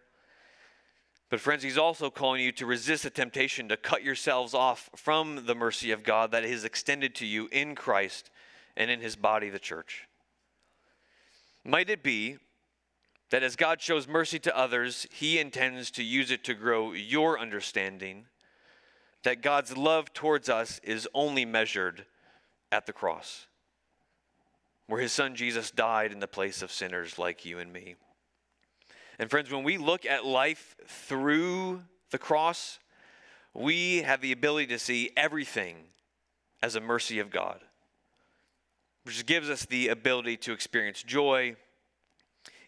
But, 1.31 1.41
friends, 1.41 1.63
He's 1.63 1.79
also 1.79 2.11
calling 2.11 2.43
you 2.43 2.53
to 2.53 2.67
resist 2.67 3.05
the 3.05 3.11
temptation 3.11 3.69
to 3.69 3.77
cut 3.77 4.03
yourselves 4.03 4.55
off 4.55 4.91
from 4.97 5.47
the 5.47 5.55
mercy 5.55 5.91
of 5.91 6.03
God 6.03 6.31
that 6.33 6.45
is 6.45 6.65
extended 6.65 7.15
to 7.17 7.27
you 7.27 7.49
in 7.53 7.75
Christ 7.75 8.31
and 8.77 8.91
in 8.91 9.01
His 9.01 9.17
body, 9.17 9.51
the 9.51 9.59
church. 9.59 10.09
Might 11.65 11.91
it 11.91 12.03
be 12.03 12.39
that 13.31 13.43
as 13.43 13.57
God 13.57 13.81
shows 13.81 14.07
mercy 14.07 14.39
to 14.41 14.57
others, 14.57 15.07
He 15.13 15.39
intends 15.39 15.91
to 15.93 16.03
use 16.03 16.31
it 16.31 16.45
to 16.45 16.55
grow 16.55 16.93
your 16.93 17.39
understanding 17.39 18.27
that 19.25 19.43
God's 19.43 19.77
love 19.77 20.13
towards 20.13 20.49
us 20.49 20.81
is 20.85 21.09
only 21.13 21.45
measured 21.45 22.07
at 22.71 22.87
the 22.87 22.93
cross, 22.93 23.47
where 24.87 25.01
His 25.01 25.13
Son 25.13 25.35
Jesus 25.35 25.71
died 25.71 26.13
in 26.13 26.21
the 26.21 26.29
place 26.29 26.63
of 26.63 26.71
sinners 26.71 27.19
like 27.19 27.45
you 27.45 27.59
and 27.59 27.73
me. 27.73 27.97
And 29.19 29.31
friends, 29.31 29.51
when 29.51 29.65
we 29.65 29.79
look 29.79 30.07
at 30.07 30.25
life 30.25 30.77
through 30.87 31.83
the 32.11 32.19
cross, 32.19 32.79
we 33.55 34.03
have 34.03 34.21
the 34.21 34.33
ability 34.33 34.67
to 34.69 34.79
see 34.79 35.11
everything 35.17 35.77
as 36.63 36.75
a 36.75 36.81
mercy 36.81 37.19
of 37.19 37.31
God, 37.31 37.61
which 39.05 39.25
gives 39.27 39.49
us 39.49 39.65
the 39.65 39.89
ability 39.89 40.37
to 40.39 40.53
experience 40.53 41.03
joy 41.03 41.57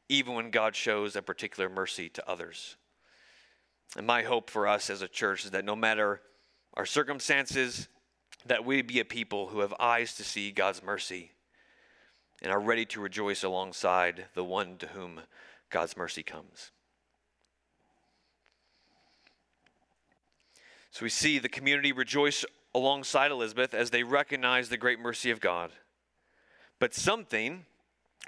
even 0.08 0.34
when 0.34 0.50
God 0.50 0.76
shows 0.76 1.16
a 1.16 1.22
particular 1.22 1.68
mercy 1.68 2.08
to 2.10 2.30
others. 2.30 2.76
And 3.96 4.06
my 4.06 4.22
hope 4.22 4.50
for 4.50 4.68
us 4.68 4.88
as 4.88 5.02
a 5.02 5.08
church 5.08 5.44
is 5.44 5.50
that 5.50 5.64
no 5.64 5.74
matter 5.74 6.20
our 6.76 6.86
circumstances, 6.86 7.88
that 8.44 8.64
we 8.64 8.82
be 8.82 9.00
a 9.00 9.04
people 9.04 9.48
who 9.48 9.60
have 9.60 9.74
eyes 9.80 10.14
to 10.14 10.24
see 10.24 10.50
God's 10.50 10.82
mercy 10.82 11.32
and 12.42 12.52
are 12.52 12.60
ready 12.60 12.84
to 12.86 13.00
rejoice 13.00 13.42
alongside 13.42 14.26
the 14.34 14.44
one 14.44 14.76
to 14.78 14.88
whom 14.88 15.22
God's 15.70 15.96
mercy 15.96 16.22
comes. 16.22 16.70
So 20.90 21.04
we 21.04 21.10
see 21.10 21.38
the 21.38 21.48
community 21.48 21.92
rejoice 21.92 22.44
alongside 22.74 23.30
Elizabeth 23.30 23.74
as 23.74 23.90
they 23.90 24.02
recognize 24.02 24.68
the 24.68 24.76
great 24.76 25.00
mercy 25.00 25.30
of 25.30 25.40
God. 25.40 25.72
But 26.78 26.94
something 26.94 27.64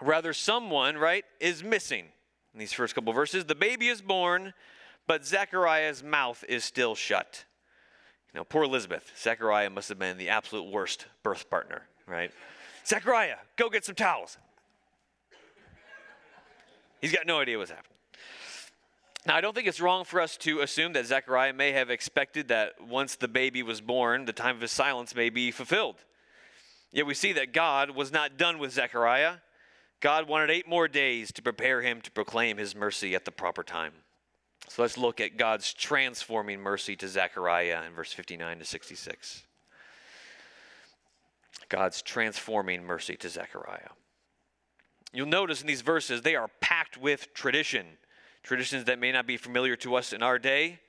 Rather, 0.00 0.32
someone, 0.32 0.96
right, 0.96 1.24
is 1.40 1.64
missing 1.64 2.06
in 2.54 2.60
these 2.60 2.72
first 2.72 2.94
couple 2.94 3.12
verses. 3.12 3.44
The 3.44 3.54
baby 3.54 3.88
is 3.88 4.00
born, 4.00 4.54
but 5.06 5.26
Zechariah's 5.26 6.04
mouth 6.04 6.44
is 6.48 6.64
still 6.64 6.94
shut. 6.94 7.44
Know, 8.38 8.44
poor 8.44 8.62
Elizabeth. 8.62 9.12
Zechariah 9.20 9.68
must 9.68 9.88
have 9.88 9.98
been 9.98 10.16
the 10.16 10.28
absolute 10.28 10.70
worst 10.70 11.06
birth 11.24 11.50
partner, 11.50 11.82
right? 12.06 12.30
Zechariah, 12.86 13.34
go 13.56 13.68
get 13.68 13.84
some 13.84 13.96
towels. 13.96 14.38
He's 17.00 17.10
got 17.10 17.26
no 17.26 17.40
idea 17.40 17.58
what's 17.58 17.72
happening. 17.72 17.96
Now, 19.26 19.34
I 19.34 19.40
don't 19.40 19.56
think 19.56 19.66
it's 19.66 19.80
wrong 19.80 20.04
for 20.04 20.20
us 20.20 20.36
to 20.36 20.60
assume 20.60 20.92
that 20.92 21.06
Zechariah 21.06 21.52
may 21.52 21.72
have 21.72 21.90
expected 21.90 22.46
that 22.46 22.80
once 22.80 23.16
the 23.16 23.26
baby 23.26 23.64
was 23.64 23.80
born, 23.80 24.24
the 24.24 24.32
time 24.32 24.54
of 24.54 24.62
his 24.62 24.70
silence 24.70 25.16
may 25.16 25.30
be 25.30 25.50
fulfilled. 25.50 25.96
Yet 26.92 27.06
we 27.06 27.14
see 27.14 27.32
that 27.32 27.52
God 27.52 27.90
was 27.90 28.12
not 28.12 28.36
done 28.36 28.60
with 28.60 28.72
Zechariah. 28.72 29.38
God 29.98 30.28
wanted 30.28 30.50
eight 30.50 30.68
more 30.68 30.86
days 30.86 31.32
to 31.32 31.42
prepare 31.42 31.82
him 31.82 32.00
to 32.02 32.10
proclaim 32.12 32.56
his 32.58 32.76
mercy 32.76 33.16
at 33.16 33.24
the 33.24 33.32
proper 33.32 33.64
time. 33.64 33.94
So 34.66 34.82
let's 34.82 34.98
look 34.98 35.20
at 35.20 35.36
God's 35.36 35.72
transforming 35.72 36.60
mercy 36.60 36.96
to 36.96 37.08
Zechariah 37.08 37.84
in 37.86 37.94
verse 37.94 38.12
59 38.12 38.58
to 38.58 38.64
66. 38.64 39.44
God's 41.68 42.02
transforming 42.02 42.84
mercy 42.84 43.16
to 43.16 43.28
Zechariah. 43.28 43.90
You'll 45.12 45.26
notice 45.26 45.60
in 45.60 45.66
these 45.66 45.80
verses, 45.80 46.22
they 46.22 46.36
are 46.36 46.48
packed 46.60 46.98
with 46.98 47.32
tradition, 47.34 47.86
traditions 48.42 48.84
that 48.84 48.98
may 48.98 49.12
not 49.12 49.26
be 49.26 49.36
familiar 49.36 49.76
to 49.76 49.94
us 49.94 50.12
in 50.12 50.22
our 50.22 50.38
day. 50.38 50.80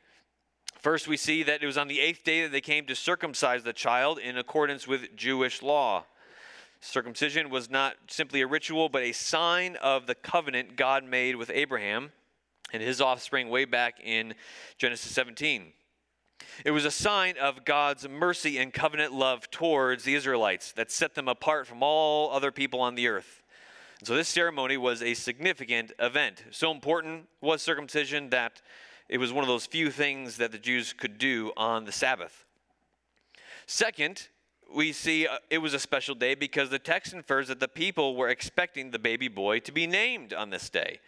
First, 0.76 1.08
we 1.08 1.18
see 1.18 1.44
that 1.44 1.64
it 1.64 1.66
was 1.66 1.78
on 1.78 1.88
the 1.88 2.00
eighth 2.00 2.24
day 2.24 2.44
that 2.44 2.52
they 2.52 2.62
came 2.62 2.86
to 2.86 2.96
circumcise 2.96 3.64
the 3.64 3.74
child 3.74 4.20
in 4.20 4.38
accordance 4.38 4.88
with 4.88 5.16
Jewish 5.16 5.62
law. 5.62 6.06
Circumcision 6.82 7.50
was 7.50 7.70
not 7.70 7.96
simply 8.08 8.42
a 8.42 8.48
ritual, 8.48 8.88
but 8.88 9.04
a 9.04 9.12
sign 9.12 9.76
of 9.78 10.08
the 10.08 10.16
covenant 10.16 10.78
God 10.78 11.04
made 11.04 11.36
with 11.36 11.50
Abraham 11.50 12.12
and 12.74 12.82
his 12.82 13.02
offspring 13.02 13.50
way 13.50 13.66
back 13.66 14.00
in 14.04 14.34
Genesis 14.78 15.12
17. 15.12 15.74
It 16.66 16.72
was 16.72 16.86
a 16.86 16.92
sign 16.92 17.36
of 17.38 17.66
God's 17.66 18.08
mercy 18.08 18.58
and 18.58 18.74
covenant 18.74 19.14
love 19.14 19.50
towards 19.52 20.04
the 20.04 20.16
Israelites 20.16 20.72
that 20.74 20.92
set 20.92 21.16
them 21.16 21.28
apart 21.28 21.68
from 21.68 21.84
all 21.84 22.32
other 22.32 22.52
people 22.52 22.82
on 22.82 22.96
the 22.96 23.08
earth. 23.08 23.44
And 24.00 24.08
so 24.08 24.16
this 24.16 24.30
ceremony 24.30 24.78
was 24.78 25.02
a 25.02 25.14
significant 25.14 25.92
event. 26.00 26.44
So 26.52 26.72
important 26.72 27.28
was 27.42 27.62
circumcision 27.62 28.30
that 28.30 28.62
it 29.10 29.18
was 29.18 29.34
one 29.34 29.44
of 29.44 29.48
those 29.48 29.66
few 29.66 29.92
things 29.92 30.38
that 30.38 30.52
the 30.52 30.60
Jews 30.60 30.94
could 30.94 31.18
do 31.18 31.52
on 31.58 31.86
the 31.86 31.92
Sabbath. 31.92 32.46
Second, 33.66 34.28
we 34.74 34.92
see 34.92 35.28
uh, 35.28 35.38
it 35.50 35.58
was 35.60 35.74
a 35.74 35.80
special 35.80 36.16
day 36.16 36.36
because 36.36 36.70
the 36.70 36.80
text 36.80 37.14
infers 37.14 37.48
that 37.48 37.60
the 37.60 37.68
people 37.68 38.16
were 38.16 38.30
expecting 38.30 38.92
the 38.92 39.00
baby 39.00 39.28
boy 39.28 39.60
to 39.60 39.72
be 39.72 39.88
named 39.88 40.34
on 40.34 40.50
this 40.50 40.70
day. 40.70 41.00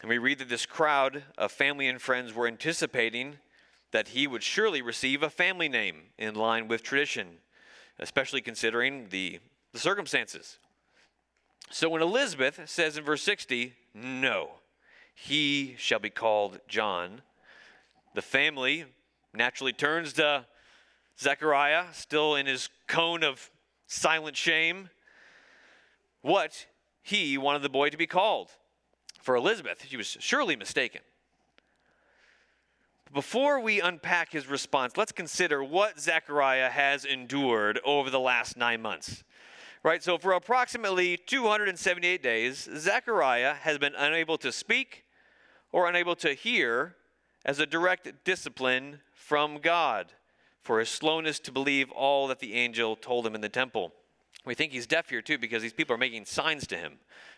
And 0.00 0.08
we 0.08 0.18
read 0.18 0.38
that 0.38 0.48
this 0.48 0.66
crowd 0.66 1.24
of 1.36 1.52
family 1.52 1.86
and 1.86 2.00
friends 2.00 2.32
were 2.32 2.46
anticipating 2.46 3.36
that 3.92 4.08
he 4.08 4.26
would 4.26 4.42
surely 4.42 4.80
receive 4.80 5.22
a 5.22 5.30
family 5.30 5.68
name 5.68 6.04
in 6.16 6.34
line 6.34 6.68
with 6.68 6.82
tradition, 6.82 7.38
especially 7.98 8.40
considering 8.40 9.08
the, 9.10 9.40
the 9.72 9.78
circumstances. 9.78 10.58
So 11.70 11.88
when 11.88 12.02
Elizabeth 12.02 12.60
says 12.66 12.96
in 12.96 13.04
verse 13.04 13.22
60, 13.22 13.74
No, 13.94 14.52
he 15.14 15.74
shall 15.78 15.98
be 15.98 16.10
called 16.10 16.60
John, 16.66 17.22
the 18.14 18.22
family 18.22 18.86
naturally 19.34 19.72
turns 19.72 20.14
to 20.14 20.46
Zechariah, 21.18 21.86
still 21.92 22.34
in 22.34 22.46
his 22.46 22.70
cone 22.86 23.22
of 23.22 23.50
silent 23.86 24.36
shame, 24.36 24.88
what 26.22 26.66
he 27.02 27.36
wanted 27.36 27.62
the 27.62 27.68
boy 27.68 27.90
to 27.90 27.96
be 27.96 28.06
called. 28.06 28.50
For 29.20 29.36
Elizabeth, 29.36 29.86
she 29.86 29.96
was 29.96 30.16
surely 30.20 30.56
mistaken. 30.56 31.02
Before 33.12 33.60
we 33.60 33.80
unpack 33.80 34.32
his 34.32 34.46
response, 34.46 34.96
let's 34.96 35.12
consider 35.12 35.64
what 35.64 35.98
Zechariah 35.98 36.70
has 36.70 37.04
endured 37.04 37.80
over 37.84 38.08
the 38.08 38.20
last 38.20 38.56
nine 38.56 38.80
months. 38.80 39.24
Right, 39.82 40.02
so 40.02 40.18
for 40.18 40.32
approximately 40.32 41.16
278 41.16 42.22
days, 42.22 42.68
Zechariah 42.76 43.54
has 43.54 43.78
been 43.78 43.94
unable 43.96 44.38
to 44.38 44.52
speak 44.52 45.04
or 45.72 45.88
unable 45.88 46.14
to 46.16 46.34
hear 46.34 46.96
as 47.44 47.58
a 47.58 47.66
direct 47.66 48.24
discipline 48.24 49.00
from 49.12 49.58
God 49.58 50.12
for 50.62 50.78
his 50.78 50.90
slowness 50.90 51.40
to 51.40 51.52
believe 51.52 51.90
all 51.90 52.28
that 52.28 52.38
the 52.38 52.54
angel 52.54 52.94
told 52.94 53.26
him 53.26 53.34
in 53.34 53.40
the 53.40 53.48
temple. 53.48 53.92
We 54.44 54.54
think 54.54 54.72
he's 54.72 54.86
deaf 54.86 55.10
here 55.10 55.22
too 55.22 55.38
because 55.38 55.62
these 55.62 55.72
people 55.72 55.94
are 55.94 55.98
making 55.98 56.24
signs 56.24 56.66
to 56.68 56.76
him, 56.76 56.94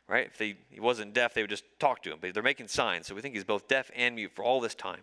right? 0.09 0.26
If 0.26 0.38
they, 0.38 0.56
he 0.71 0.80
wasn't 0.80 1.14
deaf, 1.14 1.35
they 1.35 1.42
would 1.42 1.50
just 1.50 1.64
talk 1.78 2.02
to 2.02 2.12
him, 2.12 2.18
but 2.21 2.32
they're 2.32 2.42
making 2.42 2.68
signs. 2.68 3.06
So 3.06 3.14
we 3.14 3.21
think 3.21 3.35
he's 3.35 3.44
both 3.44 3.66
deaf 3.66 3.90
and 3.94 4.14
mute 4.14 4.32
for 4.35 4.44
all 4.44 4.61
this 4.61 4.75
time. 4.75 5.00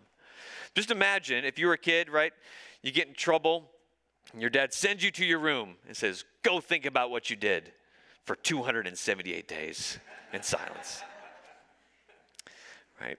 Just 0.74 0.90
imagine 0.90 1.44
if 1.44 1.58
you 1.58 1.66
were 1.66 1.74
a 1.74 1.78
kid, 1.78 2.08
right? 2.08 2.32
You 2.82 2.92
get 2.92 3.08
in 3.08 3.14
trouble, 3.14 3.70
and 4.32 4.40
your 4.40 4.50
dad 4.50 4.72
sends 4.72 5.02
you 5.02 5.10
to 5.12 5.24
your 5.24 5.38
room 5.38 5.74
and 5.86 5.96
says, 5.96 6.24
Go 6.42 6.60
think 6.60 6.86
about 6.86 7.10
what 7.10 7.28
you 7.28 7.36
did 7.36 7.72
for 8.24 8.34
278 8.36 9.48
days 9.48 9.98
in 10.32 10.42
silence. 10.42 11.02
Right? 13.00 13.18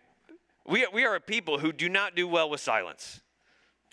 We, 0.66 0.88
we 0.94 1.06
are 1.06 1.16
a 1.16 1.20
people 1.20 1.60
who 1.60 1.74
do 1.74 1.90
not 1.90 2.16
do 2.16 2.28
well 2.28 2.50
with 2.50 2.62
silence. 2.62 3.22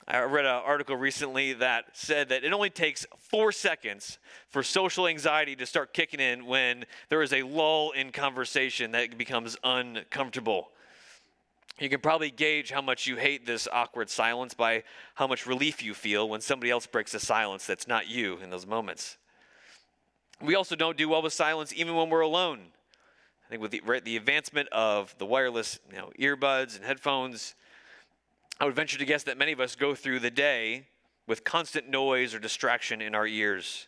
I 0.06 0.20
read 0.22 0.46
an 0.46 0.62
article 0.64 0.96
recently 0.96 1.52
that 1.54 1.86
said 1.92 2.28
that 2.30 2.44
it 2.44 2.52
only 2.52 2.70
takes 2.70 3.04
four 3.18 3.52
seconds 3.52 4.18
for 4.48 4.62
social 4.62 5.06
anxiety 5.06 5.56
to 5.56 5.66
start 5.66 5.92
kicking 5.92 6.20
in 6.20 6.46
when 6.46 6.86
there 7.08 7.20
is 7.22 7.32
a 7.32 7.42
lull 7.42 7.90
in 7.90 8.12
conversation 8.12 8.92
that 8.92 9.18
becomes 9.18 9.56
uncomfortable. 9.64 10.70
You 11.78 11.88
can 11.88 12.00
probably 12.00 12.30
gauge 12.30 12.70
how 12.70 12.82
much 12.82 13.06
you 13.06 13.16
hate 13.16 13.46
this 13.46 13.68
awkward 13.70 14.10
silence 14.10 14.54
by 14.54 14.82
how 15.14 15.26
much 15.26 15.46
relief 15.46 15.82
you 15.82 15.94
feel 15.94 16.28
when 16.28 16.40
somebody 16.40 16.70
else 16.70 16.86
breaks 16.86 17.14
a 17.14 17.20
silence 17.20 17.66
that's 17.66 17.86
not 17.86 18.08
you 18.08 18.38
in 18.38 18.50
those 18.50 18.66
moments. 18.66 19.16
We 20.40 20.54
also 20.54 20.74
don't 20.74 20.96
do 20.96 21.08
well 21.08 21.22
with 21.22 21.32
silence 21.32 21.72
even 21.76 21.94
when 21.94 22.10
we're 22.10 22.20
alone. 22.20 22.60
I 23.46 23.48
think 23.50 23.62
with 23.62 23.70
the, 23.70 23.82
right, 23.84 24.04
the 24.04 24.16
advancement 24.16 24.68
of 24.70 25.14
the 25.18 25.26
wireless 25.26 25.78
you 25.90 25.98
know, 25.98 26.10
earbuds 26.18 26.76
and 26.76 26.84
headphones, 26.84 27.54
I 28.60 28.64
would 28.64 28.74
venture 28.74 28.98
to 28.98 29.04
guess 29.04 29.22
that 29.24 29.38
many 29.38 29.52
of 29.52 29.60
us 29.60 29.76
go 29.76 29.94
through 29.94 30.18
the 30.18 30.32
day 30.32 30.88
with 31.28 31.44
constant 31.44 31.88
noise 31.88 32.34
or 32.34 32.40
distraction 32.40 33.00
in 33.00 33.14
our 33.14 33.26
ears. 33.26 33.86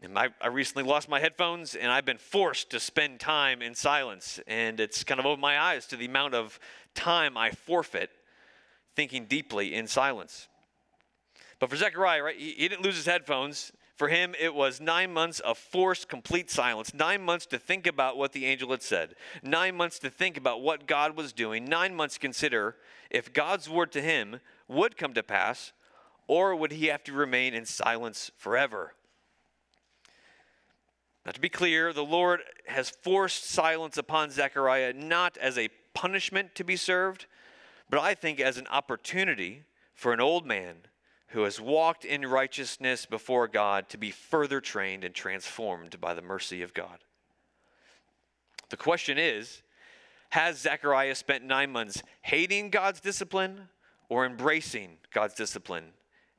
And 0.00 0.16
I, 0.16 0.28
I 0.40 0.46
recently 0.46 0.84
lost 0.84 1.08
my 1.08 1.18
headphones, 1.18 1.74
and 1.74 1.90
I've 1.90 2.04
been 2.04 2.18
forced 2.18 2.70
to 2.70 2.78
spend 2.78 3.18
time 3.18 3.60
in 3.60 3.74
silence. 3.74 4.38
And 4.46 4.78
it's 4.78 5.02
kind 5.02 5.18
of 5.18 5.26
opened 5.26 5.42
my 5.42 5.58
eyes 5.58 5.86
to 5.86 5.96
the 5.96 6.06
amount 6.06 6.34
of 6.34 6.60
time 6.94 7.36
I 7.36 7.50
forfeit 7.50 8.10
thinking 8.94 9.24
deeply 9.24 9.74
in 9.74 9.88
silence. 9.88 10.46
But 11.58 11.68
for 11.68 11.74
Zechariah, 11.74 12.22
right, 12.22 12.36
he, 12.36 12.52
he 12.52 12.68
didn't 12.68 12.82
lose 12.82 12.94
his 12.94 13.06
headphones. 13.06 13.72
For 13.98 14.06
him, 14.06 14.36
it 14.38 14.54
was 14.54 14.80
nine 14.80 15.12
months 15.12 15.40
of 15.40 15.58
forced, 15.58 16.08
complete 16.08 16.52
silence. 16.52 16.94
Nine 16.94 17.20
months 17.20 17.46
to 17.46 17.58
think 17.58 17.84
about 17.84 18.16
what 18.16 18.30
the 18.30 18.46
angel 18.46 18.70
had 18.70 18.80
said. 18.80 19.16
Nine 19.42 19.74
months 19.74 19.98
to 19.98 20.08
think 20.08 20.36
about 20.36 20.62
what 20.62 20.86
God 20.86 21.16
was 21.16 21.32
doing. 21.32 21.64
Nine 21.64 21.96
months 21.96 22.14
to 22.14 22.20
consider 22.20 22.76
if 23.10 23.32
God's 23.32 23.68
word 23.68 23.90
to 23.92 24.00
him 24.00 24.38
would 24.68 24.96
come 24.96 25.14
to 25.14 25.24
pass, 25.24 25.72
or 26.28 26.54
would 26.54 26.70
he 26.70 26.86
have 26.86 27.02
to 27.04 27.12
remain 27.12 27.54
in 27.54 27.66
silence 27.66 28.30
forever? 28.36 28.94
Now, 31.26 31.32
to 31.32 31.40
be 31.40 31.48
clear, 31.48 31.92
the 31.92 32.04
Lord 32.04 32.42
has 32.68 32.90
forced 32.90 33.50
silence 33.50 33.98
upon 33.98 34.30
Zechariah 34.30 34.92
not 34.92 35.36
as 35.38 35.58
a 35.58 35.70
punishment 35.92 36.54
to 36.54 36.62
be 36.62 36.76
served, 36.76 37.26
but 37.90 37.98
I 37.98 38.14
think 38.14 38.38
as 38.38 38.58
an 38.58 38.68
opportunity 38.68 39.64
for 39.92 40.12
an 40.12 40.20
old 40.20 40.46
man 40.46 40.82
who 41.28 41.42
has 41.42 41.60
walked 41.60 42.04
in 42.04 42.22
righteousness 42.22 43.04
before 43.04 43.48
God 43.48 43.88
to 43.90 43.98
be 43.98 44.10
further 44.10 44.60
trained 44.60 45.04
and 45.04 45.14
transformed 45.14 46.00
by 46.00 46.14
the 46.14 46.22
mercy 46.22 46.62
of 46.62 46.72
God. 46.72 46.98
The 48.70 48.76
question 48.76 49.18
is 49.18 49.62
Has 50.30 50.58
Zechariah 50.58 51.14
spent 51.14 51.44
nine 51.44 51.70
months 51.70 52.02
hating 52.22 52.70
God's 52.70 53.00
discipline 53.00 53.68
or 54.08 54.24
embracing 54.24 54.96
God's 55.12 55.34
discipline 55.34 55.92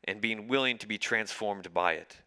and 0.06 0.22
being 0.22 0.48
willing 0.48 0.78
to 0.80 0.88
be 0.88 0.98
transformed 0.98 1.72
by 1.74 1.94
it? 1.94 2.18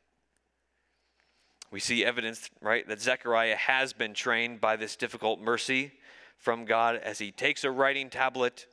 We 1.72 1.80
see 1.80 2.04
evidence, 2.04 2.50
right, 2.60 2.86
that 2.86 3.00
Zechariah 3.00 3.56
has 3.56 3.92
been 3.92 4.12
trained 4.12 4.60
by 4.60 4.76
this 4.76 4.94
difficult 4.94 5.40
mercy 5.40 5.92
from 6.36 6.64
God 6.64 6.96
as 6.96 7.18
he 7.18 7.32
takes 7.32 7.64
a 7.64 7.70
writing 7.70 8.10
tablet 8.10 8.66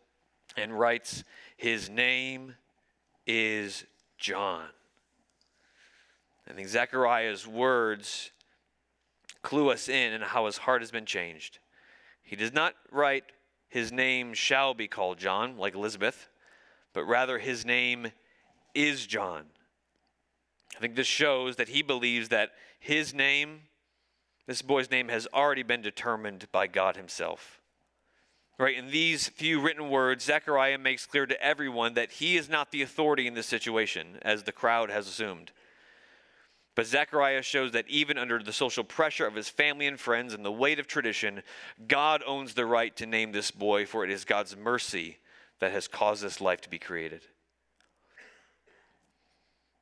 and 0.58 0.78
writes, 0.78 1.24
His 1.56 1.90
name 1.90 2.56
is 3.32 3.86
John. 4.18 4.66
I 6.50 6.54
think 6.54 6.68
Zechariah's 6.68 7.46
words 7.48 8.32
clue 9.44 9.70
us 9.70 9.88
in 9.88 10.14
and 10.14 10.24
how 10.24 10.48
his 10.48 10.58
heart 10.58 10.82
has 10.82 10.90
been 10.90 11.06
changed. 11.06 11.60
He 12.24 12.36
does 12.36 12.52
not 12.52 12.74
write, 12.92 13.26
His 13.70 13.92
name 13.92 14.34
shall 14.34 14.74
be 14.74 14.88
called 14.88 15.20
John, 15.20 15.58
like 15.58 15.76
Elizabeth, 15.76 16.28
but 16.92 17.04
rather 17.04 17.38
his 17.38 17.68
name 17.68 18.12
is 18.74 19.06
John. 19.06 19.46
I 20.76 20.80
think 20.80 20.96
this 20.96 21.06
shows 21.06 21.56
that 21.58 21.70
he 21.70 21.84
believes 21.84 22.30
that 22.30 22.54
his 22.80 23.14
name, 23.14 23.62
this 24.48 24.64
boy's 24.64 24.90
name, 24.90 25.10
has 25.10 25.28
already 25.32 25.64
been 25.64 25.84
determined 25.84 26.48
by 26.52 26.66
God 26.66 26.98
himself. 26.98 27.62
Right, 28.60 28.76
in 28.76 28.92
these 28.92 29.30
few 29.30 29.62
written 29.62 29.90
words, 29.90 30.26
Zechariah 30.26 30.78
makes 30.78 31.06
clear 31.06 31.26
to 31.26 31.42
everyone 31.42 31.94
that 31.94 32.12
he 32.12 32.36
is 32.36 32.50
not 32.50 32.72
the 32.72 32.82
authority 32.82 33.26
in 33.26 33.34
this 33.34 33.48
situation, 33.48 34.20
as 34.22 34.44
the 34.44 34.52
crowd 34.52 34.90
has 34.90 35.08
assumed. 35.08 35.54
But 36.76 36.86
Zechariah 36.86 37.42
shows 37.42 37.72
that 37.72 37.88
even 37.88 38.18
under 38.18 38.38
the 38.44 38.52
social 38.52 38.84
pressure 38.84 39.26
of 39.26 39.36
his 39.36 39.48
family 39.48 39.88
and 39.88 39.98
friends 39.98 40.34
and 40.34 40.44
the 40.44 40.52
weight 40.52 40.78
of 40.78 40.88
tradition, 40.88 41.42
God 41.88 42.22
owns 42.28 42.54
the 42.54 42.66
right 42.66 42.94
to 42.98 43.06
name 43.06 43.32
this 43.32 43.50
boy, 43.50 43.86
for 43.86 44.04
it 44.04 44.12
is 44.12 44.26
God's 44.26 44.58
mercy 44.58 45.20
that 45.60 45.72
has 45.72 45.88
caused 45.88 46.22
this 46.22 46.42
life 46.42 46.60
to 46.62 46.70
be 46.70 46.80
created. 46.80 47.22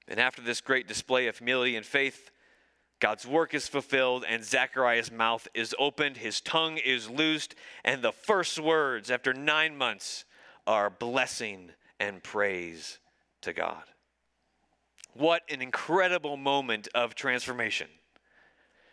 And 0.08 0.20
after 0.20 0.44
this 0.44 0.62
great 0.62 0.88
display 0.88 1.26
of 1.26 1.40
humility 1.40 1.76
and 1.76 1.86
faith, 1.86 2.30
God's 3.00 3.28
work 3.28 3.54
is 3.54 3.68
fulfilled, 3.68 4.26
and 4.28 4.44
Zechariah's 4.44 5.12
mouth 5.12 5.48
is 5.54 5.76
opened, 5.78 6.18
his 6.18 6.42
tongue 6.42 6.78
is 6.78 7.10
loosed, 7.10 7.54
and 7.84 8.02
the 8.02 8.12
first 8.12 8.60
words 8.60 9.12
after 9.12 9.34
nine 9.34 9.78
months 9.78 10.26
are 10.66 10.90
blessing 10.90 11.72
and 12.00 12.24
praise 12.24 13.00
to 13.42 13.54
God. 13.54 13.84
What 15.14 15.44
an 15.50 15.62
incredible 15.62 16.38
moment 16.38 16.88
of 16.96 17.16
transformation. 17.16 17.88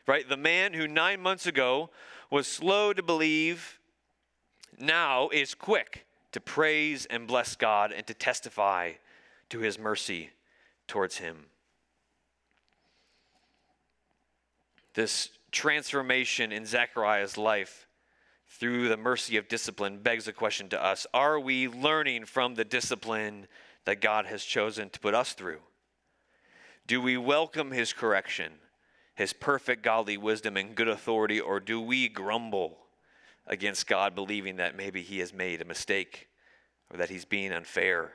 Right? 0.07 0.29
The 0.29 0.37
man 0.37 0.75
who 0.75 0.87
nine 0.87 1.21
months 1.21 1.47
ago 1.47 1.91
was 2.31 2.47
slow 2.47 2.93
to 2.93 3.03
believe 3.03 3.79
now 4.79 5.29
is 5.31 5.55
quick 5.55 6.07
to 6.33 6.41
praise 6.41 7.07
and 7.07 7.27
bless 7.27 7.57
God 7.57 7.93
and 7.93 8.07
to 8.07 8.15
testify 8.15 8.93
to 9.49 9.61
his 9.61 9.79
mercy 9.79 10.31
towards 10.87 11.19
him. 11.19 11.47
This 14.95 15.31
transformation 15.51 16.53
in 16.53 16.67
Zechariah's 16.67 17.37
life 17.37 17.87
through 18.49 18.89
the 18.89 18.97
mercy 18.97 19.37
of 19.37 19.49
discipline 19.49 19.99
begs 19.99 20.29
a 20.29 20.33
question 20.33 20.69
to 20.69 20.83
us 20.83 21.07
Are 21.13 21.39
we 21.39 21.69
learning 21.69 22.27
from 22.27 22.55
the 22.55 22.65
discipline 22.65 23.49
that 23.85 24.01
God 24.01 24.27
has 24.27 24.45
chosen 24.45 24.91
to 24.91 25.01
put 25.01 25.15
us 25.15 25.33
through? 25.33 25.61
Do 26.87 27.01
we 27.01 27.17
welcome 27.17 27.73
his 27.73 27.93
correction, 27.93 28.53
his 29.15 29.33
perfect 29.33 29.83
godly 29.83 30.17
wisdom 30.17 30.57
and 30.57 30.75
good 30.75 30.89
authority, 30.89 31.41
or 31.41 31.59
do 31.59 31.81
we 31.81 32.09
grumble 32.09 32.79
against 33.47 33.87
God, 33.87 34.15
believing 34.15 34.57
that 34.57 34.77
maybe 34.77 35.03
he 35.03 35.19
has 35.19 35.33
made 35.33 35.61
a 35.61 35.67
mistake 35.67 36.29
or 36.91 36.99
that 36.99 37.11
he's 37.11 37.25
being 37.25 37.53
unfair? 37.53 38.13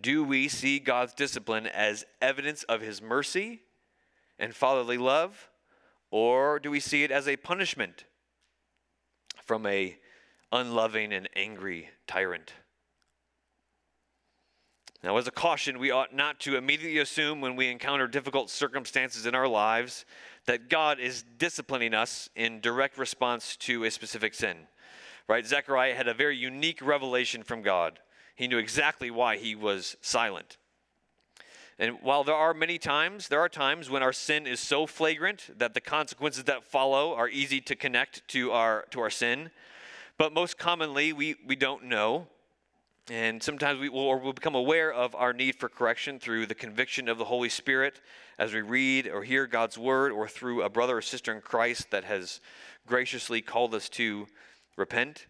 Do 0.00 0.22
we 0.22 0.48
see 0.48 0.78
God's 0.78 1.14
discipline 1.14 1.66
as 1.66 2.04
evidence 2.20 2.62
of 2.64 2.80
his 2.80 3.00
mercy? 3.00 3.62
And 4.38 4.54
fatherly 4.54 4.98
love, 4.98 5.50
or 6.10 6.58
do 6.58 6.70
we 6.70 6.80
see 6.80 7.04
it 7.04 7.10
as 7.10 7.26
a 7.26 7.36
punishment 7.36 8.04
from 9.44 9.66
a 9.66 9.96
unloving 10.52 11.12
and 11.12 11.28
angry 11.34 11.90
tyrant? 12.06 12.52
Now, 15.02 15.16
as 15.18 15.28
a 15.28 15.32
caution, 15.32 15.78
we 15.78 15.90
ought 15.90 16.14
not 16.14 16.40
to 16.40 16.56
immediately 16.56 16.98
assume 16.98 17.40
when 17.40 17.54
we 17.54 17.68
encounter 17.68 18.08
difficult 18.08 18.50
circumstances 18.50 19.26
in 19.26 19.34
our 19.34 19.46
lives 19.46 20.04
that 20.46 20.68
God 20.68 20.98
is 20.98 21.24
disciplining 21.38 21.94
us 21.94 22.28
in 22.34 22.60
direct 22.60 22.98
response 22.98 23.56
to 23.58 23.84
a 23.84 23.90
specific 23.90 24.34
sin. 24.34 24.56
Right? 25.28 25.46
Zechariah 25.46 25.94
had 25.94 26.08
a 26.08 26.14
very 26.14 26.36
unique 26.36 26.80
revelation 26.84 27.42
from 27.42 27.62
God. 27.62 28.00
He 28.34 28.48
knew 28.48 28.58
exactly 28.58 29.10
why 29.10 29.36
he 29.36 29.54
was 29.54 29.96
silent. 30.00 30.56
And 31.78 31.98
while 32.00 32.24
there 32.24 32.34
are 32.34 32.54
many 32.54 32.78
times, 32.78 33.28
there 33.28 33.40
are 33.40 33.50
times 33.50 33.90
when 33.90 34.02
our 34.02 34.12
sin 34.12 34.46
is 34.46 34.60
so 34.60 34.86
flagrant 34.86 35.58
that 35.58 35.74
the 35.74 35.80
consequences 35.80 36.44
that 36.44 36.64
follow 36.64 37.14
are 37.14 37.28
easy 37.28 37.60
to 37.62 37.76
connect 37.76 38.26
to 38.28 38.50
our 38.52 38.86
to 38.90 39.00
our 39.00 39.10
sin. 39.10 39.50
But 40.18 40.32
most 40.32 40.56
commonly, 40.56 41.12
we, 41.12 41.36
we 41.46 41.56
don't 41.56 41.84
know. 41.84 42.28
And 43.08 43.40
sometimes 43.40 43.78
we 43.78 43.88
will, 43.88 44.00
or 44.00 44.18
we'll 44.18 44.32
become 44.32 44.56
aware 44.56 44.92
of 44.92 45.14
our 45.14 45.32
need 45.32 45.56
for 45.56 45.68
correction 45.68 46.18
through 46.18 46.46
the 46.46 46.56
conviction 46.56 47.08
of 47.08 47.18
the 47.18 47.26
Holy 47.26 47.50
Spirit 47.50 48.00
as 48.38 48.52
we 48.52 48.62
read 48.62 49.06
or 49.06 49.22
hear 49.22 49.46
God's 49.46 49.78
word, 49.78 50.10
or 50.10 50.26
through 50.26 50.62
a 50.62 50.68
brother 50.68 50.96
or 50.96 51.02
sister 51.02 51.32
in 51.32 51.40
Christ 51.40 51.90
that 51.90 52.04
has 52.04 52.40
graciously 52.86 53.42
called 53.42 53.74
us 53.74 53.88
to 53.90 54.26
repent. 54.76 55.26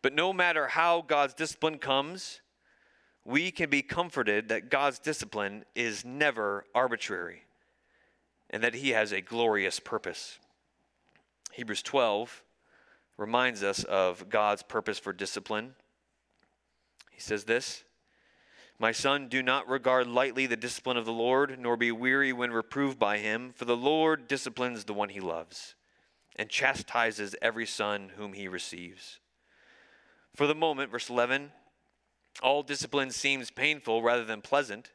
But 0.00 0.14
no 0.14 0.32
matter 0.32 0.68
how 0.68 1.02
God's 1.02 1.34
discipline 1.34 1.78
comes, 1.78 2.40
we 3.26 3.50
can 3.50 3.68
be 3.68 3.82
comforted 3.82 4.48
that 4.48 4.70
God's 4.70 5.00
discipline 5.00 5.64
is 5.74 6.04
never 6.04 6.64
arbitrary 6.74 7.42
and 8.50 8.62
that 8.62 8.74
He 8.74 8.90
has 8.90 9.10
a 9.10 9.20
glorious 9.20 9.80
purpose. 9.80 10.38
Hebrews 11.52 11.82
12 11.82 12.44
reminds 13.16 13.64
us 13.64 13.82
of 13.84 14.28
God's 14.28 14.62
purpose 14.62 15.00
for 15.00 15.12
discipline. 15.12 15.74
He 17.10 17.20
says 17.20 17.44
this 17.44 17.82
My 18.78 18.92
son, 18.92 19.26
do 19.26 19.42
not 19.42 19.68
regard 19.68 20.06
lightly 20.06 20.46
the 20.46 20.56
discipline 20.56 20.96
of 20.96 21.04
the 21.04 21.12
Lord, 21.12 21.58
nor 21.58 21.76
be 21.76 21.90
weary 21.90 22.32
when 22.32 22.52
reproved 22.52 22.98
by 22.98 23.18
him, 23.18 23.52
for 23.56 23.64
the 23.64 23.76
Lord 23.76 24.28
disciplines 24.28 24.84
the 24.84 24.94
one 24.94 25.08
he 25.08 25.20
loves 25.20 25.74
and 26.36 26.48
chastises 26.48 27.34
every 27.42 27.66
son 27.66 28.12
whom 28.16 28.34
he 28.34 28.46
receives. 28.46 29.18
For 30.34 30.46
the 30.46 30.54
moment, 30.54 30.92
verse 30.92 31.08
11, 31.08 31.50
All 32.42 32.62
discipline 32.62 33.10
seems 33.10 33.50
painful 33.50 34.02
rather 34.02 34.24
than 34.24 34.42
pleasant, 34.42 34.92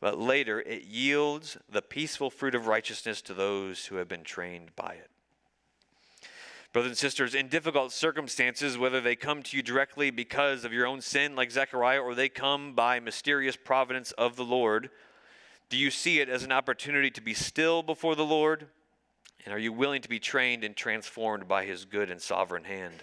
but 0.00 0.18
later 0.18 0.60
it 0.60 0.84
yields 0.84 1.56
the 1.68 1.82
peaceful 1.82 2.30
fruit 2.30 2.54
of 2.54 2.66
righteousness 2.66 3.22
to 3.22 3.34
those 3.34 3.86
who 3.86 3.96
have 3.96 4.08
been 4.08 4.24
trained 4.24 4.74
by 4.76 4.94
it. 4.94 5.10
Brothers 6.72 6.90
and 6.90 6.98
sisters, 6.98 7.34
in 7.34 7.48
difficult 7.48 7.92
circumstances, 7.92 8.78
whether 8.78 9.00
they 9.00 9.16
come 9.16 9.42
to 9.42 9.56
you 9.56 9.62
directly 9.62 10.10
because 10.10 10.64
of 10.64 10.72
your 10.72 10.86
own 10.86 11.00
sin, 11.00 11.34
like 11.34 11.50
Zechariah, 11.50 12.00
or 12.00 12.14
they 12.14 12.28
come 12.28 12.74
by 12.74 13.00
mysterious 13.00 13.56
providence 13.56 14.12
of 14.12 14.36
the 14.36 14.44
Lord, 14.44 14.90
do 15.68 15.76
you 15.76 15.90
see 15.90 16.20
it 16.20 16.28
as 16.28 16.44
an 16.44 16.52
opportunity 16.52 17.10
to 17.10 17.20
be 17.20 17.34
still 17.34 17.82
before 17.82 18.14
the 18.14 18.24
Lord? 18.24 18.68
And 19.44 19.52
are 19.52 19.58
you 19.58 19.72
willing 19.72 20.02
to 20.02 20.08
be 20.08 20.20
trained 20.20 20.62
and 20.62 20.76
transformed 20.76 21.48
by 21.48 21.64
his 21.64 21.84
good 21.84 22.08
and 22.08 22.22
sovereign 22.22 22.64
hand? 22.64 23.02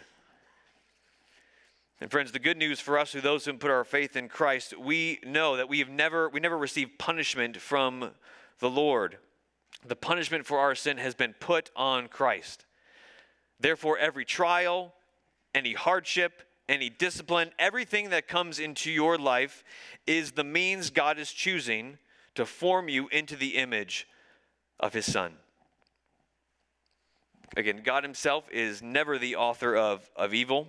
And 2.00 2.12
friends, 2.12 2.32
the 2.32 2.40
good 2.40 2.58
news 2.58 2.80
for 2.80 3.00
us, 3.00 3.12
who 3.12 3.22
those 3.22 3.46
who 3.46 3.54
put 3.54 3.72
our 3.72 3.84
faith 3.84 4.16
in 4.16 4.30
Christ, 4.30 4.78
we 4.78 5.20
know 5.26 5.58
that 5.58 5.68
we 5.68 5.80
have 5.80 5.90
never 5.90 6.30
we 6.30 6.40
never 6.40 6.58
received 6.58 7.00
punishment 7.00 7.58
from 7.58 8.12
the 8.60 8.70
Lord. 8.70 9.18
The 9.86 9.96
punishment 9.96 10.46
for 10.46 10.60
our 10.60 10.76
sin 10.76 10.98
has 10.98 11.16
been 11.16 11.34
put 11.40 11.72
on 11.76 12.08
Christ. 12.08 12.66
Therefore, 13.60 13.98
every 13.98 14.26
trial, 14.26 14.94
any 15.56 15.74
hardship, 15.74 16.44
any 16.70 16.90
discipline, 16.90 17.52
everything 17.58 18.10
that 18.10 18.28
comes 18.28 18.60
into 18.60 18.92
your 18.92 19.18
life 19.18 19.64
is 20.06 20.34
the 20.34 20.44
means 20.44 20.90
God 20.92 21.18
is 21.18 21.32
choosing 21.32 21.98
to 22.36 22.46
form 22.46 22.90
you 22.90 23.08
into 23.08 23.36
the 23.36 23.58
image 23.58 24.08
of 24.80 24.94
His 24.94 25.12
Son. 25.12 25.34
Again, 27.56 27.82
God 27.84 28.04
Himself 28.04 28.48
is 28.52 28.84
never 28.84 29.18
the 29.18 29.36
author 29.36 29.76
of, 29.76 30.10
of 30.16 30.36
evil. 30.36 30.68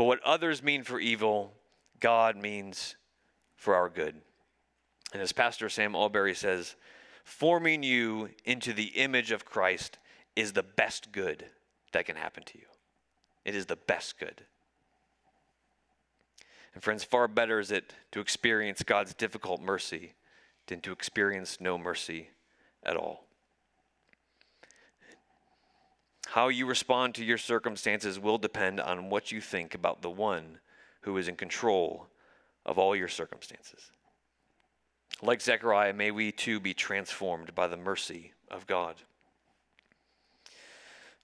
But 0.00 0.06
what 0.06 0.24
others 0.24 0.62
mean 0.62 0.82
for 0.82 0.98
evil, 0.98 1.52
God 2.00 2.34
means 2.34 2.96
for 3.58 3.74
our 3.74 3.90
good. 3.90 4.14
And 5.12 5.20
as 5.20 5.30
Pastor 5.30 5.68
Sam 5.68 5.94
Allberry 5.94 6.34
says, 6.34 6.74
forming 7.22 7.82
you 7.82 8.30
into 8.46 8.72
the 8.72 8.92
image 8.94 9.30
of 9.30 9.44
Christ 9.44 9.98
is 10.34 10.54
the 10.54 10.62
best 10.62 11.12
good 11.12 11.44
that 11.92 12.06
can 12.06 12.16
happen 12.16 12.44
to 12.44 12.56
you. 12.56 12.64
It 13.44 13.54
is 13.54 13.66
the 13.66 13.76
best 13.76 14.18
good. 14.18 14.40
And 16.72 16.82
friends, 16.82 17.04
far 17.04 17.28
better 17.28 17.60
is 17.60 17.70
it 17.70 17.92
to 18.12 18.20
experience 18.20 18.82
God's 18.82 19.12
difficult 19.12 19.60
mercy 19.60 20.14
than 20.68 20.80
to 20.80 20.92
experience 20.92 21.60
no 21.60 21.76
mercy 21.76 22.30
at 22.82 22.96
all. 22.96 23.26
How 26.30 26.46
you 26.46 26.64
respond 26.66 27.16
to 27.16 27.24
your 27.24 27.38
circumstances 27.38 28.16
will 28.16 28.38
depend 28.38 28.78
on 28.78 29.10
what 29.10 29.32
you 29.32 29.40
think 29.40 29.74
about 29.74 30.00
the 30.00 30.10
one 30.10 30.60
who 31.00 31.16
is 31.16 31.26
in 31.26 31.34
control 31.34 32.06
of 32.64 32.78
all 32.78 32.94
your 32.94 33.08
circumstances. 33.08 33.90
Like 35.20 35.40
Zechariah, 35.40 35.92
may 35.92 36.12
we 36.12 36.30
too 36.30 36.60
be 36.60 36.72
transformed 36.72 37.52
by 37.56 37.66
the 37.66 37.76
mercy 37.76 38.32
of 38.48 38.68
God. 38.68 38.94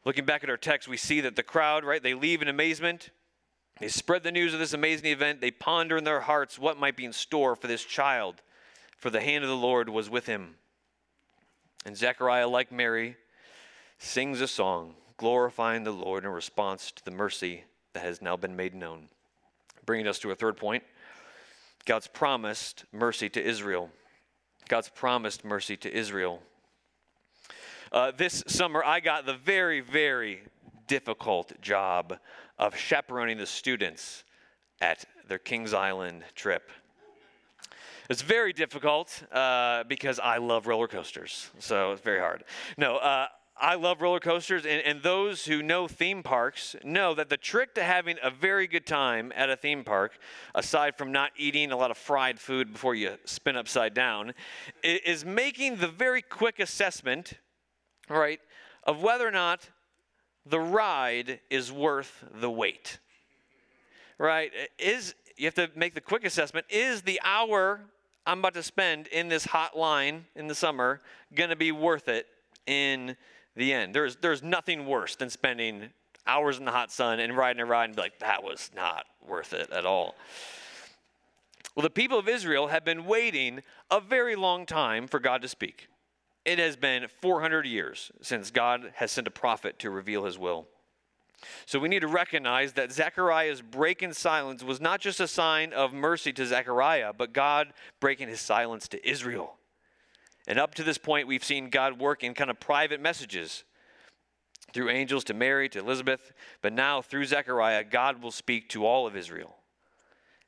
Looking 0.05 0.25
back 0.25 0.43
at 0.43 0.51
our 0.51 0.57
text, 0.57 0.89
we 0.89 0.97
see 0.97 1.21
that 1.21 1.37
the 1.37 1.45
crowd, 1.45 1.85
right, 1.85 2.03
they 2.03 2.15
leave 2.15 2.43
in 2.43 2.49
amazement. 2.49 3.11
They 3.79 3.87
spread 3.87 4.25
the 4.25 4.33
news 4.33 4.55
of 4.55 4.59
this 4.59 4.73
amazing 4.73 5.13
event. 5.13 5.41
They 5.41 5.53
ponder 5.53 5.97
in 5.97 6.03
their 6.03 6.23
hearts 6.23 6.59
what 6.59 6.81
might 6.81 6.97
be 6.97 7.05
in 7.05 7.13
store 7.13 7.55
for 7.55 7.69
this 7.69 7.85
child, 7.85 8.43
for 8.99 9.11
the 9.11 9.21
hand 9.21 9.45
of 9.45 9.51
the 9.51 9.57
Lord 9.57 9.89
was 9.89 10.11
with 10.11 10.27
him. 10.27 10.57
And 11.85 11.97
Zechariah, 11.97 12.49
like 12.49 12.73
Mary, 12.73 13.17
sings 13.99 14.41
a 14.41 14.49
song 14.49 14.95
glorifying 15.17 15.85
the 15.85 15.93
Lord 15.93 16.25
in 16.25 16.31
response 16.31 16.93
to 16.93 17.05
the 17.05 17.11
mercy 17.11 17.65
that 17.95 18.03
has 18.03 18.21
now 18.21 18.37
been 18.37 18.57
made 18.57 18.75
known. 18.75 19.09
Bringing 19.87 20.07
us 20.07 20.19
to 20.21 20.31
a 20.31 20.35
third 20.35 20.57
point 20.57 20.83
God's 21.85 22.09
promised 22.09 22.85
mercy 22.93 23.29
to 23.31 23.43
Israel. 23.43 23.91
God's 24.69 24.89
promised 24.89 25.45
mercy 25.45 25.77
to 25.79 25.93
Israel. 25.93 26.43
Uh, 27.93 28.11
this 28.11 28.43
summer, 28.49 28.85
I 28.85 28.99
got 28.99 29.25
the 29.25 29.35
very, 29.35 29.81
very 29.81 30.43
difficult 30.89 31.53
job 31.61 32.19
of 32.59 32.77
chaperoning 32.77 33.39
the 33.39 33.47
students 33.47 34.25
at 34.81 35.05
their 35.29 35.39
Kings 35.39 35.73
Island 35.73 36.25
trip. 36.35 36.71
It's 38.11 38.23
very 38.23 38.53
difficult 38.53 39.23
uh, 39.33 39.85
because 39.85 40.19
I 40.19 40.39
love 40.39 40.67
roller 40.67 40.89
coasters, 40.89 41.51
so 41.59 41.93
it's 41.93 42.03
very 42.03 42.21
hard. 42.21 42.45
No, 42.77 42.97
uh, 42.97 43.27
I 43.59 43.75
love 43.77 44.03
roller 44.03 44.21
coasters, 44.21 44.67
and, 44.67 44.83
and 44.83 45.03
those 45.03 45.47
who 45.47 45.63
know 45.63 45.89
theme 45.89 46.23
parks 46.23 46.77
know 46.85 47.15
that 47.15 47.31
the 47.31 47.39
trick 47.39 47.75
to 47.77 47.83
having 47.83 48.17
a 48.23 48.31
very 48.31 48.67
good 48.67 48.87
time 48.87 49.33
at 49.35 49.49
a 49.49 49.57
theme 49.57 49.83
park, 49.83 50.19
aside 50.55 50.99
from 50.99 51.11
not 51.11 51.31
eating 51.39 51.73
a 51.73 51.77
lot 51.77 51.91
of 51.91 51.97
fried 51.97 52.39
food 52.39 52.73
before 52.73 52.95
you 52.95 53.17
spin 53.25 53.57
upside 53.57 53.95
down, 53.95 54.35
is 54.83 55.25
making 55.25 55.77
the 55.77 55.89
very 55.89 56.21
quick 56.21 56.61
assessment, 56.61 57.35
right, 58.11 58.41
of 58.85 59.03
whether 59.03 59.27
or 59.27 59.31
not 59.31 59.71
the 60.45 60.61
ride 60.61 61.41
is 61.49 61.73
worth 61.73 62.25
the 62.35 62.51
wait. 62.51 62.99
Right? 64.19 64.53
Is 64.79 65.15
you 65.37 65.47
have 65.47 65.55
to 65.55 65.71
make 65.75 65.95
the 65.95 66.01
quick 66.01 66.25
assessment 66.25 66.67
is 66.71 67.03
the 67.03 67.21
hour 67.25 67.81
I'm 68.27 68.41
about 68.41 68.55
to 68.55 68.63
spend 68.63 69.07
in 69.09 69.29
this 69.29 69.45
hot 69.45 69.79
line 69.79 70.25
in 70.35 70.49
the 70.49 70.55
summer 70.55 71.01
going 71.35 71.51
to 71.51 71.57
be 71.57 71.71
worth 71.71 72.09
it 72.09 72.27
in 72.67 73.17
the 73.57 73.73
end. 73.73 73.95
There's, 73.95 74.17
there's 74.17 74.43
nothing 74.43 74.87
worse 74.87 75.17
than 75.17 75.31
spending 75.31 75.91
hours 76.27 76.59
in 76.59 76.65
the 76.65 76.71
hot 76.71 76.93
sun 76.93 77.21
and 77.21 77.37
riding 77.37 77.61
a 77.61 77.67
ride 77.67 77.87
and 77.87 77.97
be 77.97 78.03
like, 78.03 78.19
that 78.21 78.43
was 78.43 78.71
not 78.75 79.07
worth 79.27 79.53
it 79.53 79.71
at 79.71 79.87
all. 79.87 80.15
Well, 81.75 81.83
the 81.83 81.91
people 81.91 82.19
of 82.19 82.29
Israel 82.29 82.69
have 82.69 82.85
been 82.85 83.05
waiting 83.05 83.63
a 83.91 84.01
very 84.01 84.35
long 84.35 84.67
time 84.67 85.07
for 85.07 85.21
God 85.21 85.43
to 85.43 85.49
speak. 85.49 85.89
It 86.45 86.59
has 86.59 86.77
been 86.77 87.07
400 87.21 87.67
years 87.67 88.11
since 88.23 88.51
God 88.51 88.93
has 88.95 89.11
sent 89.11 89.27
a 89.27 89.33
prophet 89.33 89.79
to 89.81 89.91
reveal 89.91 90.25
his 90.25 90.39
will. 90.39 90.69
So 91.67 91.79
we 91.79 91.89
need 91.89 92.01
to 92.01 92.09
recognize 92.09 92.73
that 92.75 92.93
Zechariah's 92.93 93.61
break 93.61 94.03
in 94.03 94.15
silence 94.15 94.63
was 94.63 94.81
not 94.81 95.01
just 95.01 95.21
a 95.21 95.29
sign 95.29 95.73
of 95.73 95.93
mercy 95.93 96.33
to 96.33 96.47
Zechariah, 96.47 97.13
but 97.13 97.33
God 97.33 97.73
breaking 98.01 98.29
his 98.29 98.41
silence 98.41 98.89
to 98.89 99.09
Israel. 99.09 99.56
And 100.47 100.59
up 100.59 100.75
to 100.77 100.85
this 100.85 100.99
point, 100.99 101.27
we've 101.27 101.45
seen 101.45 101.71
God 101.71 101.99
work 101.99 102.23
in 102.23 102.35
kind 102.35 102.51
of 102.51 102.61
private 102.61 103.01
messages 103.01 103.65
through 104.73 104.91
angels 104.91 105.25
to 105.25 105.35
Mary, 105.35 105.69
to 105.71 105.79
Elizabeth. 105.79 106.33
But 106.63 106.73
now, 106.73 107.03
through 107.03 107.25
Zechariah, 107.25 107.85
God 107.85 108.23
will 108.23 108.31
speak 108.31 108.69
to 108.71 108.87
all 108.87 109.07
of 109.07 109.17
Israel. 109.17 109.57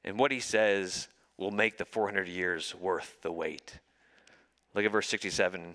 And 0.04 0.18
what 0.18 0.30
he 0.30 0.40
says 0.40 1.08
will 1.36 1.50
make 1.50 1.78
the 1.78 1.84
400 1.84 2.28
years 2.28 2.74
worth 2.74 3.20
the 3.22 3.32
wait. 3.32 3.80
Look 4.74 4.84
at 4.84 4.92
verse 4.92 5.08
67 5.08 5.74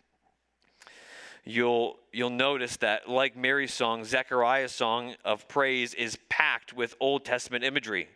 you'll 1.43 1.97
you'll 2.11 2.29
notice 2.29 2.77
that 2.77 3.09
like 3.09 3.35
Mary's 3.35 3.73
song, 3.73 4.03
Zechariah's 4.03 4.71
song 4.71 5.15
of 5.25 5.47
praise 5.47 5.93
is 5.93 6.17
packed 6.29 6.73
with 6.73 6.95
Old 6.99 7.25
Testament 7.25 7.63
imagery. 7.63 8.07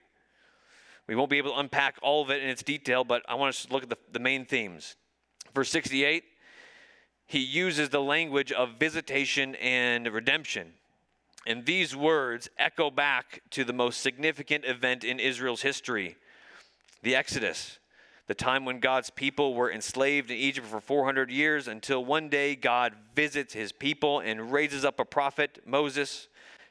We 1.07 1.15
won't 1.15 1.29
be 1.29 1.37
able 1.37 1.51
to 1.51 1.59
unpack 1.59 1.97
all 2.01 2.23
of 2.23 2.29
it 2.31 2.41
in 2.41 2.49
its 2.49 2.63
detail, 2.63 3.03
but 3.03 3.23
I 3.27 3.35
want 3.35 3.49
us 3.49 3.65
to 3.65 3.73
look 3.73 3.83
at 3.83 3.89
the, 3.89 3.97
the 4.11 4.19
main 4.19 4.45
themes. 4.45 4.95
Verse 5.53 5.69
68, 5.69 6.23
he 7.27 7.39
uses 7.39 7.89
the 7.89 8.01
language 8.01 8.51
of 8.51 8.79
visitation 8.79 9.55
and 9.55 10.07
redemption. 10.07 10.73
And 11.47 11.65
these 11.65 11.95
words 11.95 12.49
echo 12.57 12.89
back 12.89 13.41
to 13.51 13.63
the 13.63 13.73
most 13.73 14.01
significant 14.01 14.65
event 14.65 15.03
in 15.03 15.19
Israel's 15.19 15.61
history 15.61 16.17
the 17.03 17.15
Exodus 17.15 17.77
the 18.27 18.33
time 18.33 18.65
when 18.65 18.79
God's 18.79 19.09
people 19.09 19.53
were 19.53 19.71
enslaved 19.71 20.31
in 20.31 20.37
Egypt 20.37 20.65
for 20.65 20.79
400 20.79 21.29
years 21.29 21.67
until 21.67 22.03
one 22.03 22.27
day 22.27 22.55
God 22.55 22.93
visits 23.13 23.53
his 23.53 23.71
people 23.71 24.19
and 24.19 24.51
raises 24.51 24.83
up 24.83 24.99
a 24.99 25.05
prophet, 25.05 25.59
Moses, 25.65 26.27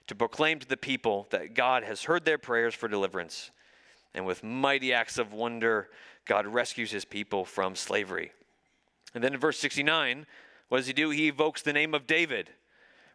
to 0.08 0.14
proclaim 0.14 0.58
to 0.58 0.68
the 0.68 0.76
people 0.76 1.28
that 1.30 1.54
God 1.54 1.84
has 1.84 2.04
heard 2.04 2.24
their 2.24 2.38
prayers 2.38 2.74
for 2.74 2.88
deliverance. 2.88 3.52
And 4.14 4.26
with 4.26 4.42
mighty 4.42 4.92
acts 4.92 5.16
of 5.16 5.32
wonder, 5.32 5.88
God 6.24 6.46
rescues 6.46 6.90
his 6.90 7.04
people 7.04 7.44
from 7.44 7.76
slavery. 7.76 8.32
And 9.14 9.22
then 9.22 9.34
in 9.34 9.40
verse 9.40 9.58
69, 9.58 10.26
what 10.68 10.78
does 10.78 10.86
he 10.88 10.92
do? 10.92 11.10
He 11.10 11.28
evokes 11.28 11.62
the 11.62 11.72
name 11.72 11.94
of 11.94 12.06
David, 12.06 12.50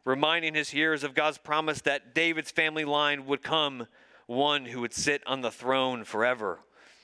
reminding 0.06 0.56
his 0.56 0.69
hearers 0.69 1.04
of 1.04 1.13
God's 1.13 1.38
promise 1.38 1.82
that 1.82 2.15
David's 2.15 2.52
family 2.52 2.86
line 2.86 3.25
would 3.25 3.43
come 3.43 3.88
one 4.28 4.65
who 4.65 4.80
would 4.80 4.93
sit 4.93 5.21
on 5.28 5.41
the 5.41 5.52
throne 5.52 6.06
forever 6.06 6.60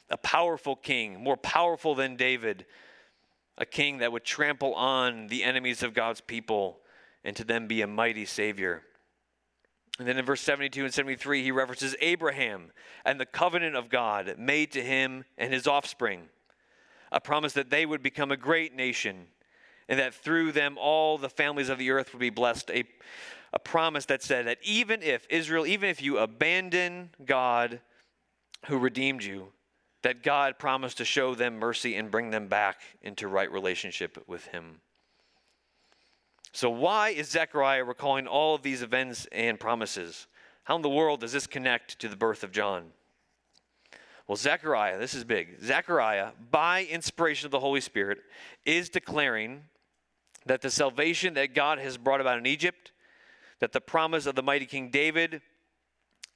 a 0.09 0.17
powerful 0.17 0.75
king, 0.75 1.23
more 1.23 1.37
powerful 1.37 1.95
than 1.95 2.15
David, 2.15 2.65
a 3.57 3.65
king 3.65 3.99
that 3.99 4.11
would 4.11 4.23
trample 4.23 4.73
on 4.75 5.27
the 5.27 5.43
enemies 5.43 5.83
of 5.83 5.93
God's 5.93 6.21
people 6.21 6.79
and 7.23 7.35
to 7.35 7.43
them 7.43 7.67
be 7.67 7.81
a 7.81 7.87
mighty 7.87 8.25
savior. 8.25 8.83
And 9.97 10.07
then 10.07 10.17
in 10.17 10.25
verse 10.25 10.41
72 10.41 10.83
and 10.83 10.93
73, 10.93 11.41
he 11.41 11.51
references 11.51 11.95
Abraham 12.01 12.71
and 13.05 13.19
the 13.19 13.25
covenant 13.25 13.75
of 13.75 13.89
God 13.89 14.35
made 14.37 14.71
to 14.73 14.83
him 14.83 15.23
and 15.37 15.53
his 15.53 15.67
offspring, 15.67 16.23
a 17.11 17.21
promise 17.21 17.53
that 17.53 17.69
they 17.69 17.85
would 17.85 18.03
become 18.03 18.31
a 18.31 18.37
great 18.37 18.75
nation 18.75 19.27
and 19.87 19.99
that 19.99 20.13
through 20.13 20.51
them 20.51 20.77
all 20.79 21.17
the 21.17 21.29
families 21.29 21.69
of 21.69 21.77
the 21.77 21.91
earth 21.91 22.13
would 22.13 22.19
be 22.19 22.29
blessed. 22.29 22.69
A, 22.71 22.83
a 23.53 23.59
promise 23.59 24.05
that 24.05 24.21
said 24.21 24.47
that 24.47 24.57
even 24.63 25.01
if 25.01 25.25
Israel, 25.29 25.65
even 25.65 25.89
if 25.89 26.01
you 26.01 26.17
abandon 26.17 27.11
God 27.23 27.79
who 28.65 28.77
redeemed 28.77 29.23
you, 29.23 29.47
that 30.05 30.21
God 30.21 30.59
promised 30.59 30.99
to 30.99 31.03
show 31.03 31.33
them 31.33 31.57
mercy 31.57 31.95
and 31.95 32.11
bring 32.11 32.29
them 32.29 32.47
back 32.47 32.81
into 33.01 33.27
right 33.27 33.51
relationship 33.51 34.23
with 34.27 34.45
Him. 34.45 34.81
So, 36.51 36.69
why 36.69 37.09
is 37.09 37.31
Zechariah 37.31 37.83
recalling 37.83 38.27
all 38.27 38.53
of 38.53 38.61
these 38.61 38.83
events 38.83 39.27
and 39.31 39.59
promises? 39.59 40.27
How 40.65 40.75
in 40.75 40.83
the 40.83 40.89
world 40.89 41.21
does 41.21 41.31
this 41.31 41.47
connect 41.47 41.97
to 42.01 42.07
the 42.07 42.15
birth 42.15 42.43
of 42.43 42.51
John? 42.51 42.91
Well, 44.27 44.35
Zechariah, 44.35 44.99
this 44.99 45.15
is 45.15 45.23
big. 45.23 45.59
Zechariah, 45.63 46.33
by 46.51 46.85
inspiration 46.85 47.47
of 47.47 47.51
the 47.51 47.59
Holy 47.59 47.81
Spirit, 47.81 48.19
is 48.63 48.89
declaring 48.89 49.63
that 50.45 50.61
the 50.61 50.69
salvation 50.69 51.33
that 51.33 51.55
God 51.55 51.79
has 51.79 51.97
brought 51.97 52.21
about 52.21 52.37
in 52.37 52.45
Egypt, 52.45 52.91
that 53.59 53.71
the 53.71 53.81
promise 53.81 54.27
of 54.27 54.35
the 54.35 54.43
mighty 54.43 54.67
King 54.67 54.91
David 54.91 55.41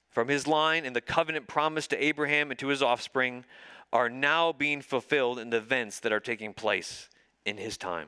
from 0.10 0.28
his 0.28 0.48
line 0.48 0.86
and 0.86 0.96
the 0.96 1.02
covenant 1.02 1.48
promise 1.48 1.88
to 1.88 2.04
Abraham 2.04 2.52
and 2.52 2.60
to 2.60 2.68
his 2.68 2.82
offspring 2.82 3.46
are 3.92 4.10
now 4.10 4.52
being 4.52 4.82
fulfilled 4.82 5.40
in 5.40 5.50
the 5.50 5.58
events 5.58 6.00
that 6.00 6.12
are 6.12 6.20
taking 6.20 6.54
place 6.54 7.10
in 7.46 7.58
his 7.58 7.78
time. 7.78 8.08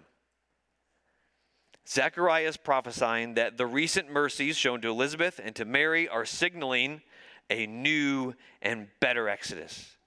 Zechariah 1.87 2.47
is 2.47 2.57
prophesying 2.57 3.33
that 3.33 3.57
the 3.57 3.65
recent 3.65 4.11
mercies 4.11 4.55
shown 4.55 4.81
to 4.81 4.89
Elizabeth 4.89 5.39
and 5.43 5.55
to 5.55 5.65
Mary 5.65 6.07
are 6.07 6.25
signaling 6.25 7.01
a 7.49 7.65
new 7.67 8.33
and 8.61 8.87
better 8.99 9.27
Exodus, 9.27 9.97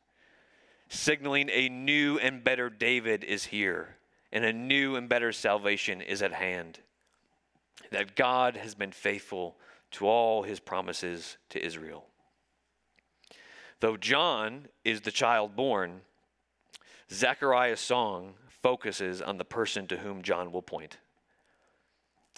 signaling 0.88 1.50
a 1.50 1.68
new 1.68 2.18
and 2.18 2.42
better 2.42 2.70
David 2.70 3.24
is 3.24 3.46
here, 3.46 3.96
and 4.33 4.44
a 4.44 4.52
new 4.52 4.96
and 4.96 5.09
better 5.09 5.33
salvation 5.33 6.00
is 6.00 6.22
at 6.22 6.33
hand. 6.33 6.78
That 7.90 8.16
God 8.16 8.57
has 8.57 8.74
been 8.74 8.92
faithful 8.92 9.57
to 9.94 10.07
all 10.07 10.42
his 10.42 10.61
promises 10.61 11.37
to 11.50 11.64
Israel. 11.64 12.07
Though 13.80 13.96
John 13.96 14.66
is 14.85 15.02
the 15.02 15.11
child 15.11 15.54
born, 15.54 16.00
Zechariah's 17.12 17.80
song 17.80 18.35
focuses 18.62 19.22
on 19.22 19.38
the 19.38 19.44
person 19.44 19.87
to 19.88 19.98
whom 19.98 20.22
John 20.22 20.50
will 20.50 20.62
point. 20.62 20.98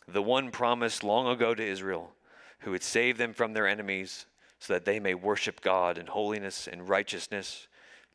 The 0.07 0.23
one 0.23 0.51
promised 0.51 1.03
long 1.03 1.29
ago 1.29 1.55
to 1.55 1.65
Israel, 1.65 2.13
who 2.61 2.73
would 2.73 2.83
save 2.83 3.17
them 3.17 3.33
from 3.33 3.53
their 3.53 3.67
enemies 3.67 4.27
so 4.59 4.73
that 4.73 4.85
they 4.85 5.01
may 5.01 5.15
worship 5.15 5.61
God 5.61 5.99
in 5.99 6.07
holiness 6.07 6.69
and 6.71 6.89
righteousness, 6.89 7.69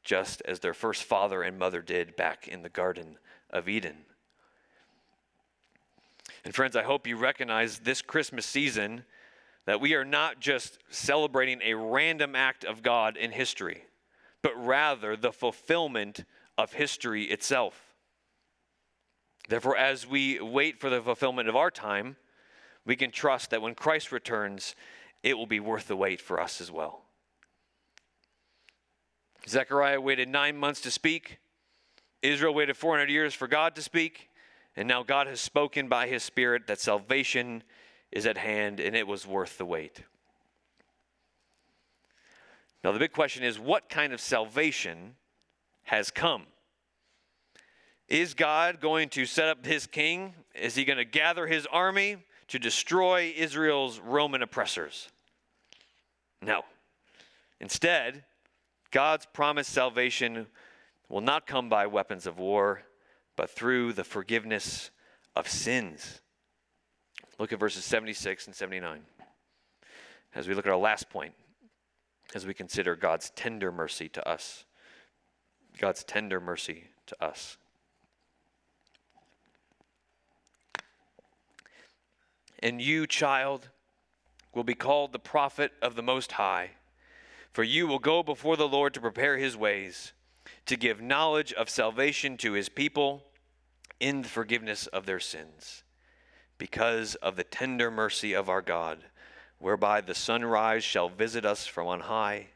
just 0.04 0.42
as 0.46 0.60
their 0.60 0.74
first 0.74 1.04
father 1.04 1.42
and 1.42 1.58
mother 1.58 1.82
did 1.82 2.16
back 2.16 2.48
in 2.48 2.62
the 2.62 2.70
Garden 2.70 3.18
of 3.50 3.68
Eden. 3.68 3.98
And 6.44 6.54
friends, 6.54 6.76
I 6.76 6.84
hope 6.84 7.08
you 7.08 7.18
recognize 7.18 7.80
this 7.80 8.02
Christmas 8.02 8.46
season 8.46 9.04
that 9.66 9.82
we 9.82 9.94
are 9.94 10.06
not 10.06 10.40
just 10.40 10.80
celebrating 10.90 11.62
a 11.64 11.76
random 11.76 12.36
act 12.36 12.64
of 12.64 12.82
God 12.82 13.18
in 13.18 13.32
history, 13.32 13.84
but 14.42 14.54
rather 14.56 15.16
the 15.16 15.32
fulfillment 15.32 16.26
of 16.58 16.74
history 16.74 17.26
itself. 17.26 17.96
Therefore, 19.48 19.78
as 19.78 20.08
we 20.08 20.40
wait 20.40 20.80
for 20.80 20.90
the 20.90 21.02
fulfillment 21.02 21.50
of 21.50 21.56
our 21.56 21.72
time, 21.72 22.16
we 22.86 22.96
can 22.96 23.12
trust 23.12 23.50
that 23.50 23.62
when 23.62 23.76
Christ 23.76 24.12
returns, 24.12 24.76
it 25.24 25.38
will 25.38 25.46
be 25.46 25.60
worth 25.60 25.88
the 25.88 25.96
wait 25.96 26.22
for 26.22 26.40
us 26.40 26.62
as 26.62 26.72
well. 26.72 27.04
Zechariah 29.48 30.02
waited 30.02 30.30
nine 30.30 30.58
months 30.58 30.82
to 30.82 30.92
speak. 30.92 31.40
Israel 32.22 32.54
waited 32.54 32.78
400 32.78 33.10
years 33.10 33.34
for 33.34 33.48
God 33.48 33.76
to 33.76 33.82
speak. 33.82 34.30
And 34.76 34.88
now 34.88 35.04
God 35.04 35.28
has 35.28 35.42
spoken 35.42 35.90
by 35.90 36.08
his 36.08 36.24
Spirit 36.24 36.68
that 36.68 36.80
salvation 36.80 37.64
is 38.12 38.26
at 38.26 38.38
hand 38.38 38.80
and 38.80 38.96
it 38.96 39.08
was 39.08 39.26
worth 39.26 39.58
the 39.58 39.66
wait. 39.66 40.04
Now, 42.84 42.92
the 42.92 43.00
big 43.00 43.14
question 43.14 43.44
is 43.44 43.60
what 43.60 43.90
kind 43.90 44.12
of 44.14 44.20
salvation 44.20 45.16
has 45.84 46.10
come? 46.10 46.44
Is 48.08 48.34
God 48.34 48.82
going 48.82 49.10
to 49.10 49.26
set 49.26 49.48
up 49.48 49.66
his 49.66 49.88
king? 49.88 50.34
Is 50.56 50.76
he 50.76 50.84
going 50.84 50.98
to 50.98 51.06
gather 51.06 51.48
his 51.48 51.66
army 51.68 52.18
to 52.50 52.60
destroy 52.60 53.34
Israel's 53.36 54.00
Roman 54.00 54.42
oppressors? 54.42 55.10
No. 56.42 56.64
Instead, 57.60 58.24
God's 58.90 59.28
promised 59.28 59.72
salvation 59.72 60.48
will 61.08 61.22
not 61.22 61.46
come 61.46 61.70
by 61.70 61.86
weapons 61.88 62.26
of 62.26 62.40
war, 62.40 62.82
but 63.36 63.50
through 63.50 63.94
the 63.94 64.04
forgiveness 64.04 64.92
of 65.36 65.48
sins. 65.48 66.21
Look 67.42 67.52
at 67.52 67.60
verses 67.60 67.84
76 67.86 68.46
and 68.46 68.56
79 68.56 69.02
as 70.36 70.48
we 70.48 70.54
look 70.54 70.68
at 70.68 70.72
our 70.72 70.78
last 70.78 71.10
point, 71.10 71.34
as 72.36 72.46
we 72.46 72.54
consider 72.54 72.96
God's 72.96 73.32
tender 73.32 73.72
mercy 73.72 74.08
to 74.10 74.30
us. 74.30 74.66
God's 75.80 76.04
tender 76.04 76.40
mercy 76.40 76.90
to 77.08 77.16
us. 77.20 77.58
And 82.60 82.80
you, 82.80 83.08
child, 83.08 83.70
will 84.54 84.64
be 84.64 84.76
called 84.76 85.12
the 85.12 85.18
prophet 85.18 85.72
of 85.82 85.96
the 85.96 86.04
Most 86.04 86.34
High, 86.34 86.70
for 87.52 87.64
you 87.64 87.88
will 87.88 87.98
go 87.98 88.22
before 88.22 88.56
the 88.56 88.68
Lord 88.68 88.94
to 88.94 89.02
prepare 89.02 89.40
his 89.40 89.58
ways, 89.58 90.14
to 90.68 90.78
give 90.78 91.02
knowledge 91.02 91.54
of 91.54 91.72
salvation 91.72 92.38
to 92.38 92.52
his 92.52 92.70
people 92.70 93.24
in 94.00 94.22
the 94.22 94.30
forgiveness 94.30 94.86
of 94.86 95.08
their 95.08 95.20
sins 95.20 95.82
because 96.62 97.16
of 97.16 97.38
the 97.38 97.44
tender 97.44 97.90
mercy 97.90 98.34
of 98.34 98.48
our 98.48 98.62
God, 98.62 99.00
whereby 99.58 100.00
the 100.00 100.14
sunrise 100.14 100.84
shall 100.84 101.10
visit 101.10 101.44
us 101.44 101.66
from 101.66 101.88
on 101.88 102.02
high, 102.02 102.50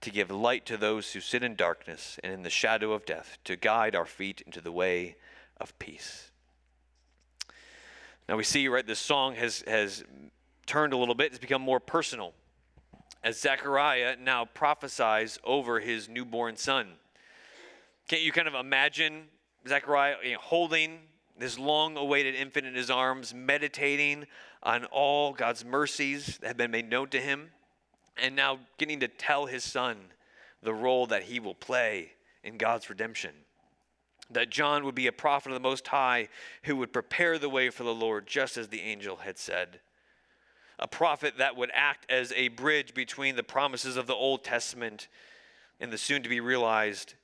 to 0.00 0.10
give 0.10 0.30
light 0.30 0.64
to 0.64 0.78
those 0.78 1.12
who 1.12 1.20
sit 1.20 1.42
in 1.42 1.54
darkness 1.54 2.18
and 2.24 2.32
in 2.32 2.42
the 2.42 2.48
shadow 2.48 2.92
of 2.94 3.04
death, 3.04 3.36
to 3.44 3.56
guide 3.56 3.94
our 3.94 4.06
feet 4.06 4.42
into 4.46 4.62
the 4.62 4.72
way 4.72 5.14
of 5.60 5.78
peace. 5.78 6.30
Now 8.26 8.38
we 8.38 8.44
see, 8.44 8.66
right, 8.66 8.86
this 8.86 8.98
song 8.98 9.34
has, 9.34 9.62
has 9.66 10.04
turned 10.64 10.94
a 10.94 10.96
little 10.96 11.14
bit, 11.14 11.26
it's 11.26 11.38
become 11.38 11.60
more 11.60 11.80
personal 11.80 12.32
as 13.22 13.38
Zechariah 13.38 14.16
now 14.18 14.46
prophesies 14.46 15.38
over 15.44 15.80
his 15.80 16.08
newborn 16.08 16.56
son. 16.56 16.92
Can't 18.08 18.22
you 18.22 18.32
kind 18.32 18.48
of 18.48 18.54
imagine 18.54 19.24
Zechariah 19.68 20.14
you 20.24 20.32
know, 20.32 20.38
holding 20.40 21.00
this 21.40 21.58
long 21.58 21.96
awaited 21.96 22.34
infant 22.34 22.66
in 22.66 22.74
his 22.74 22.90
arms, 22.90 23.32
meditating 23.34 24.26
on 24.62 24.84
all 24.86 25.32
God's 25.32 25.64
mercies 25.64 26.38
that 26.40 26.48
have 26.48 26.56
been 26.56 26.70
made 26.70 26.90
known 26.90 27.08
to 27.08 27.20
him, 27.20 27.50
and 28.16 28.36
now 28.36 28.58
getting 28.78 29.00
to 29.00 29.08
tell 29.08 29.46
his 29.46 29.64
son 29.64 29.96
the 30.62 30.74
role 30.74 31.06
that 31.06 31.24
he 31.24 31.40
will 31.40 31.54
play 31.54 32.12
in 32.44 32.58
God's 32.58 32.90
redemption. 32.90 33.32
That 34.30 34.50
John 34.50 34.84
would 34.84 34.94
be 34.94 35.06
a 35.06 35.12
prophet 35.12 35.48
of 35.48 35.54
the 35.54 35.60
Most 35.60 35.88
High 35.88 36.28
who 36.64 36.76
would 36.76 36.92
prepare 36.92 37.38
the 37.38 37.48
way 37.48 37.70
for 37.70 37.84
the 37.84 37.94
Lord, 37.94 38.26
just 38.26 38.56
as 38.56 38.68
the 38.68 38.82
angel 38.82 39.16
had 39.16 39.38
said. 39.38 39.80
A 40.78 40.86
prophet 40.86 41.34
that 41.38 41.56
would 41.56 41.70
act 41.74 42.10
as 42.10 42.32
a 42.36 42.48
bridge 42.48 42.94
between 42.94 43.36
the 43.36 43.42
promises 43.42 43.96
of 43.96 44.06
the 44.06 44.14
Old 44.14 44.44
Testament 44.44 45.08
and 45.80 45.92
the 45.92 45.98
soon 45.98 46.22
to 46.22 46.28
be 46.28 46.40
realized 46.40 47.14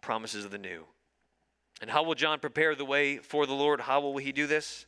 promises 0.00 0.44
of 0.44 0.50
the 0.50 0.58
New. 0.58 0.84
And 1.82 1.90
how 1.90 2.04
will 2.04 2.14
John 2.14 2.38
prepare 2.38 2.76
the 2.76 2.84
way 2.84 3.18
for 3.18 3.44
the 3.44 3.54
Lord? 3.54 3.80
How 3.80 4.00
will 4.00 4.16
he 4.16 4.30
do 4.30 4.46
this? 4.46 4.86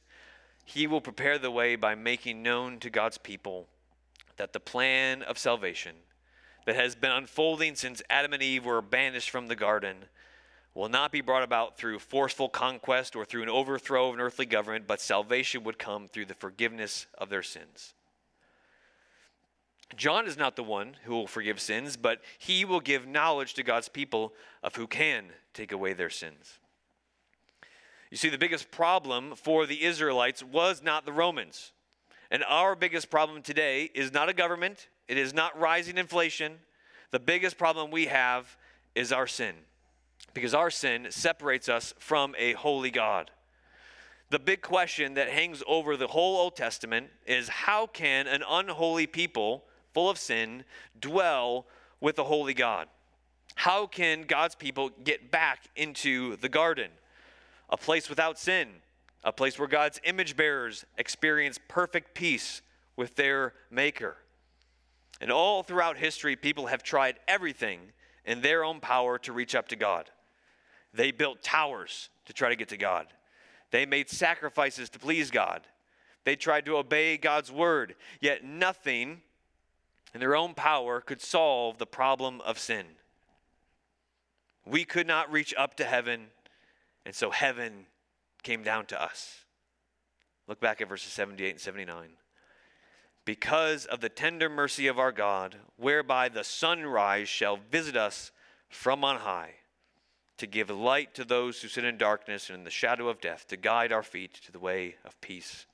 He 0.65 0.87
will 0.87 1.01
prepare 1.01 1.39
the 1.39 1.51
way 1.51 1.75
by 1.75 1.97
making 1.97 2.43
known 2.43 2.79
to 2.79 2.89
God's 2.89 3.19
people 3.19 3.67
that 4.37 4.53
the 4.53 4.61
plan 4.61 5.23
of 5.23 5.37
salvation 5.37 5.97
that 6.67 6.77
has 6.77 6.95
been 6.95 7.11
unfolding 7.11 7.75
since 7.75 8.01
Adam 8.09 8.33
and 8.33 8.43
Eve 8.43 8.65
were 8.65 8.81
banished 8.81 9.31
from 9.31 9.49
the 9.49 9.57
garden 9.57 9.97
will 10.73 10.89
not 10.89 11.11
be 11.11 11.21
brought 11.21 11.43
about 11.43 11.77
through 11.77 11.99
forceful 11.99 12.49
conquest 12.49 13.15
or 13.15 13.25
through 13.25 13.43
an 13.43 13.49
overthrow 13.49 14.09
of 14.09 14.15
an 14.15 14.21
earthly 14.21 14.47
government, 14.47 14.87
but 14.87 15.01
salvation 15.01 15.65
would 15.65 15.79
come 15.79 16.09
through 16.09 16.25
the 16.25 16.35
forgiveness 16.35 17.07
of 17.19 17.29
their 17.29 17.43
sins. 17.43 17.95
John 19.97 20.27
is 20.27 20.37
not 20.37 20.57
the 20.57 20.65
one 20.65 20.97
who 21.05 21.13
will 21.13 21.27
forgive 21.27 21.61
sins, 21.61 21.97
but 21.97 22.23
he 22.39 22.65
will 22.65 22.81
give 22.81 23.07
knowledge 23.07 23.55
to 23.55 23.63
God's 23.63 23.89
people 23.89 24.33
of 24.63 24.77
who 24.77 24.87
can 24.87 25.27
take 25.53 25.71
away 25.71 25.93
their 25.93 26.11
sins. 26.11 26.59
You 28.11 28.17
see, 28.17 28.29
the 28.29 28.39
biggest 28.39 28.71
problem 28.71 29.35
for 29.35 29.67
the 29.67 29.83
Israelites 29.83 30.43
was 30.43 30.83
not 30.83 31.05
the 31.05 31.13
Romans. 31.13 31.73
And 32.31 32.45
our 32.49 32.75
biggest 32.75 33.11
problem 33.11 33.43
today 33.43 33.91
is 33.95 34.13
not 34.13 34.29
a 34.29 34.33
government, 34.33 34.89
it 35.09 35.19
is 35.19 35.35
not 35.35 35.59
rising 35.59 35.99
inflation. 35.99 36.55
The 37.11 37.21
biggest 37.21 37.59
problem 37.59 37.91
we 37.91 38.07
have 38.07 38.57
is 38.95 39.13
our 39.13 39.27
sin, 39.27 39.55
because 40.33 40.55
our 40.55 40.71
sin 40.71 41.07
separates 41.11 41.69
us 41.69 41.95
from 41.99 42.35
a 42.39 42.55
holy 42.55 42.91
God. 42.91 43.31
The 44.31 44.39
big 44.39 44.63
question 44.63 45.15
that 45.15 45.29
hangs 45.29 45.63
over 45.67 45.97
the 45.97 46.09
whole 46.09 46.37
Old 46.37 46.57
Testament 46.57 47.11
is 47.27 47.49
how 47.49 47.87
can 47.87 48.27
an 48.27 48.43
unholy 48.49 49.07
people 49.07 49.65
full 49.93 50.11
of 50.11 50.19
sin 50.19 50.65
dwell 50.99 51.67
with 52.01 52.19
a 52.19 52.25
holy 52.25 52.55
God? 52.55 52.89
How 53.55 53.87
can 53.87 54.23
God's 54.23 54.57
people 54.57 54.91
get 55.05 55.31
back 55.31 55.69
into 55.77 56.37
the 56.37 56.49
garden? 56.49 56.91
A 57.75 57.77
place 57.77 58.09
without 58.09 58.39
sin, 58.39 58.69
a 59.25 59.33
place 59.33 59.59
where 59.59 59.67
God's 59.67 60.01
image 60.05 60.37
bearers 60.37 60.85
experience 60.97 61.59
perfect 61.67 62.15
peace 62.15 62.63
with 62.95 63.17
their 63.17 63.53
Maker. 63.69 64.17
And 65.21 65.33
all 65.33 65.65
throughout 65.65 65.97
history, 65.97 66.37
people 66.37 66.69
have 66.69 66.85
tried 66.85 67.19
everything 67.27 67.81
in 68.25 68.43
their 68.43 68.63
own 68.63 68.79
power 68.79 69.19
to 69.19 69.33
reach 69.33 69.57
up 69.57 69.67
to 69.71 69.77
God. 69.77 70.09
They 70.93 71.11
built 71.11 71.43
towers 71.43 72.11
to 72.27 72.33
try 72.33 72.49
to 72.49 72.55
get 72.55 72.69
to 72.69 72.77
God. 72.77 73.09
They 73.73 73.87
made 73.87 74.09
sacrifices 74.09 74.89
to 74.91 75.01
please 75.01 75.33
God. 75.33 75.63
They 76.23 76.37
tried 76.37 76.67
to 76.67 76.77
obey 76.77 77.17
God's 77.17 77.51
word, 77.51 77.97
yet 78.21 78.45
nothing 78.45 79.21
in 80.15 80.21
their 80.21 80.37
own 80.37 80.55
power 80.55 81.01
could 81.01 81.21
solve 81.21 81.79
the 81.79 81.87
problem 81.87 82.41
of 82.43 82.57
sin. 82.57 82.87
We 84.65 84.85
could 84.85 85.09
not 85.09 85.33
reach 85.33 85.53
up 85.59 85.75
to 85.79 85.85
heaven, 85.85 86.29
and 87.05 87.15
so 87.15 87.31
heaven 87.31 87.87
came 88.43 88.63
down 88.63 88.87
to 88.87 89.03
us. 89.03 89.45
Look 90.47 90.61
back 90.61 90.81
at 90.81 90.89
verses 90.89 91.13
78 91.13 91.51
and 91.51 91.61
79. 91.61 92.11
Because 93.25 93.87
of 93.87 94.01
the 94.01 94.11
tender 94.11 94.51
mercy 94.51 94.87
of 94.87 94.99
our 94.99 95.13
God, 95.13 95.57
whereby 95.77 96.29
the 96.29 96.45
sunrise 96.45 97.29
shall 97.29 97.59
visit 97.71 97.97
us 97.97 98.31
from 98.69 99.03
on 99.05 99.17
high 99.17 99.55
to 100.37 100.47
give 100.47 100.69
light 100.69 101.15
to 101.15 101.25
those 101.25 101.63
who 101.63 101.69
sit 101.69 101.85
in 101.85 101.97
darkness 101.97 102.51
and 102.51 102.59
in 102.59 102.65
the 102.65 102.71
shadow 102.71 103.09
of 103.09 103.21
death, 103.21 103.47
to 103.49 103.57
guide 103.57 103.93
our 103.93 104.03
feet 104.03 104.35
to 104.45 104.53
the 104.53 104.59
way 104.59 104.97
of 105.05 105.19
peace. 105.21 105.67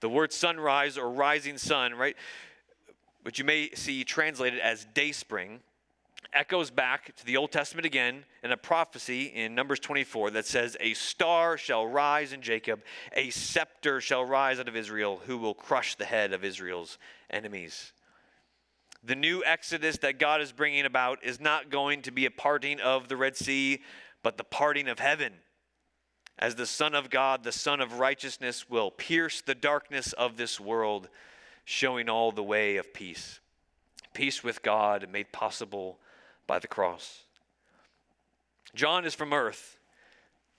The 0.00 0.08
word 0.08 0.32
sunrise 0.32 0.98
or 0.98 1.10
rising 1.10 1.56
sun, 1.56 1.94
right, 1.94 2.16
which 3.22 3.38
you 3.38 3.44
may 3.44 3.70
see 3.70 4.04
translated 4.04 4.60
as 4.60 4.84
day 4.92 5.12
spring, 5.12 5.60
echoes 6.32 6.70
back 6.70 7.14
to 7.16 7.26
the 7.26 7.36
Old 7.36 7.52
Testament 7.52 7.86
again 7.86 8.24
in 8.42 8.52
a 8.52 8.56
prophecy 8.56 9.24
in 9.24 9.54
Numbers 9.54 9.80
24 9.80 10.30
that 10.32 10.46
says, 10.46 10.76
A 10.80 10.94
star 10.94 11.56
shall 11.56 11.86
rise 11.86 12.32
in 12.32 12.42
Jacob, 12.42 12.82
a 13.12 13.30
scepter 13.30 14.00
shall 14.00 14.24
rise 14.24 14.58
out 14.60 14.68
of 14.68 14.76
Israel, 14.76 15.20
who 15.26 15.38
will 15.38 15.54
crush 15.54 15.94
the 15.94 16.04
head 16.04 16.32
of 16.32 16.44
Israel's 16.44 16.98
enemies. 17.30 17.92
The 19.02 19.16
new 19.16 19.44
Exodus 19.44 19.98
that 19.98 20.18
God 20.18 20.40
is 20.40 20.52
bringing 20.52 20.86
about 20.86 21.22
is 21.22 21.40
not 21.40 21.70
going 21.70 22.02
to 22.02 22.10
be 22.10 22.24
a 22.24 22.30
parting 22.30 22.80
of 22.80 23.08
the 23.08 23.16
Red 23.16 23.36
Sea, 23.36 23.82
but 24.22 24.38
the 24.38 24.44
parting 24.44 24.88
of 24.88 24.98
heaven. 24.98 25.32
As 26.38 26.54
the 26.54 26.66
Son 26.66 26.94
of 26.94 27.10
God, 27.10 27.44
the 27.44 27.52
Son 27.52 27.80
of 27.80 27.98
righteousness, 27.98 28.68
will 28.68 28.90
pierce 28.90 29.40
the 29.42 29.54
darkness 29.54 30.12
of 30.14 30.36
this 30.36 30.58
world, 30.58 31.08
showing 31.64 32.08
all 32.08 32.32
the 32.32 32.42
way 32.42 32.76
of 32.76 32.94
peace. 32.94 33.40
Peace 34.14 34.42
with 34.42 34.62
God 34.62 35.08
made 35.10 35.32
possible 35.32 35.98
by 36.46 36.58
the 36.58 36.68
cross. 36.68 37.22
John 38.74 39.04
is 39.04 39.14
from 39.14 39.32
earth, 39.32 39.78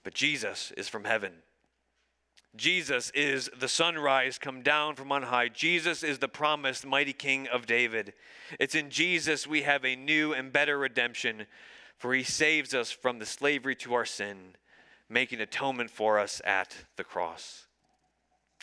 but 0.04 0.13
Jesus 0.13 0.71
is 0.78 0.88
from 0.88 1.04
heaven. 1.04 1.34
Jesus 2.56 3.12
is 3.13 3.50
the 3.60 3.67
sunrise 3.67 4.38
come 4.38 4.62
down 4.62 4.95
from 4.95 5.12
on 5.12 5.24
high. 5.24 5.50
Jesus 5.50 6.04
is 6.04 6.19
the 6.19 6.30
promised 6.30 6.86
mighty 6.86 7.12
King 7.12 7.48
of 7.48 7.65
David. 7.65 8.13
It's 8.60 8.76
in 8.76 8.89
Jesus 8.89 9.45
we 9.45 9.63
have 9.63 9.84
a 9.84 9.95
new 9.95 10.34
and 10.34 10.54
better 10.54 10.78
redemption, 10.78 11.48
for 11.98 12.13
he 12.13 12.24
saves 12.24 12.74
us 12.74 12.91
from 12.91 13.19
the 13.19 13.26
slavery 13.26 13.76
to 13.76 13.93
our 13.93 14.06
sin, 14.06 14.56
making 15.10 15.41
atonement 15.41 15.89
for 15.89 16.17
us 16.17 16.41
at 16.45 16.76
the 16.95 17.04
cross. 17.04 17.65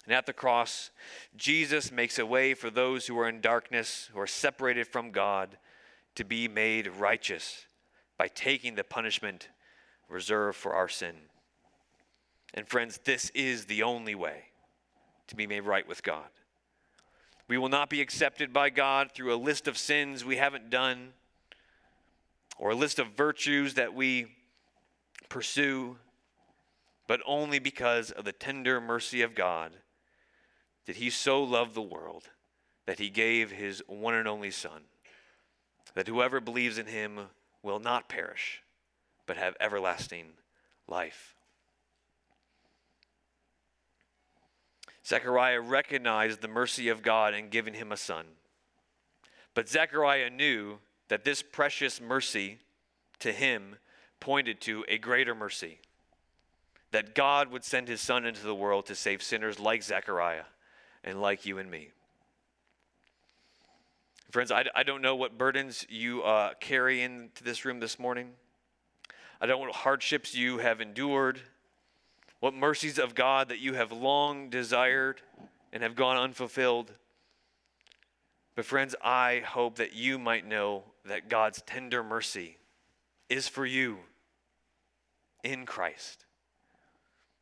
And 0.07 0.15
at 0.15 0.27
the 0.27 0.33
cross, 0.33 0.91
Jesus 1.37 1.93
makes 1.93 2.19
a 2.19 2.27
way 2.27 2.55
for 2.55 2.71
those 2.71 3.07
who 3.07 3.19
are 3.19 3.29
in 3.29 3.41
darkness, 3.41 4.11
who 4.13 4.21
are 4.21 4.27
separated 4.27 4.87
from 4.87 5.11
God, 5.11 5.59
to 6.15 6.25
be 6.25 6.49
made 6.49 6.87
righteous 6.89 7.67
by 8.19 8.29
taking 8.29 8.75
the 8.75 8.85
punishment 8.85 9.49
reserved 10.09 10.57
for 10.57 10.75
our 10.75 10.89
sin. 10.89 11.15
And 12.55 12.69
friends, 12.69 13.01
this 13.05 13.31
is 13.31 13.67
the 13.67 13.83
only 13.83 14.15
way 14.15 14.45
to 15.29 15.37
be 15.37 15.47
made 15.47 15.61
right 15.61 15.87
with 15.89 16.03
God. 16.03 16.29
We 17.49 17.59
will 17.59 17.69
not 17.69 17.91
be 17.91 18.01
accepted 18.01 18.53
by 18.53 18.71
God 18.71 19.13
through 19.13 19.35
a 19.35 19.37
list 19.37 19.67
of 19.67 19.77
sins 19.79 20.25
we 20.25 20.37
haven't 20.37 20.71
done 20.71 21.13
or 22.59 22.71
a 22.71 22.75
list 22.75 22.99
of 22.99 23.09
virtues 23.09 23.75
that 23.75 23.95
we 23.95 24.37
pursue, 25.29 25.97
but 27.09 27.21
only 27.27 27.59
because 27.59 28.11
of 28.11 28.25
the 28.25 28.33
tender 28.33 28.81
mercy 28.81 29.23
of 29.23 29.35
God 29.35 29.73
that 30.87 30.97
He 30.97 31.11
so 31.11 31.43
loved 31.43 31.75
the 31.75 31.83
world 31.83 32.29
that 32.87 32.99
He 32.99 33.11
gave 33.11 33.51
His 33.51 33.83
one 33.87 34.15
and 34.15 34.29
only 34.29 34.51
Son, 34.51 34.83
that 35.95 36.09
whoever 36.09 36.41
believes 36.41 36.79
in 36.79 36.87
Him 36.87 37.21
will 37.63 37.79
not 37.79 38.09
perish, 38.09 38.63
but 39.27 39.37
have 39.37 39.57
everlasting 39.61 40.27
life. 40.89 41.35
Zechariah 45.07 45.61
recognized 45.61 46.41
the 46.41 46.49
mercy 46.49 46.89
of 46.89 47.03
God 47.03 47.35
in 47.35 47.49
giving 47.49 47.75
him 47.75 47.93
a 47.93 47.97
son. 47.97 48.25
But 49.55 49.69
Zechariah 49.69 50.31
knew 50.31 50.79
that 51.09 51.25
this 51.25 51.43
precious 51.43 52.01
mercy 52.01 52.59
to 53.19 53.33
him 53.33 53.77
pointed 54.21 54.61
to 54.63 54.85
a 54.89 54.99
greater 54.99 55.35
mercy 55.35 55.81
that 56.93 57.15
God 57.15 57.51
would 57.51 57.65
send 57.65 57.89
his 57.89 58.01
son 58.01 58.25
into 58.25 58.43
the 58.43 58.55
world 58.55 58.87
to 58.87 58.95
save 58.95 59.23
sinners 59.23 59.59
like 59.59 59.83
Zechariah 59.83 60.45
and 61.03 61.21
like 61.21 61.47
you 61.47 61.59
and 61.59 61.71
me. 61.71 61.91
Friends, 64.33 64.51
I, 64.51 64.65
I 64.75 64.83
don't 64.83 65.03
know 65.03 65.15
what 65.15 65.37
burdens 65.37 65.85
you 65.91 66.23
uh, 66.23 66.55
carry 66.59 67.03
into 67.03 67.45
this 67.45 67.67
room 67.67 67.81
this 67.81 67.99
morning. 67.99 68.31
I 69.43 69.45
don't 69.45 69.61
know 69.61 69.67
what 69.67 69.75
hardships 69.75 70.35
you 70.35 70.57
have 70.57 70.81
endured 70.81 71.39
what 72.41 72.55
mercies 72.55 72.99
of 72.99 73.15
God 73.15 73.51
that 73.51 73.59
you 73.59 73.75
have 73.75 73.93
long 73.93 74.49
desired 74.49 75.21
and 75.71 75.83
have 75.83 75.95
gone 75.95 76.17
unfulfilled. 76.17 76.93
But, 78.57 78.65
friends, 78.65 78.95
I 79.05 79.43
hope 79.45 79.77
that 79.77 79.93
you 79.93 80.19
might 80.19 80.47
know 80.47 80.85
that 81.05 81.29
God's 81.29 81.61
tender 81.67 82.03
mercy 82.03 82.57
is 83.29 83.49
for 83.49 83.67
you 83.67 83.99
in 85.45 85.67
Christ. 85.67 86.25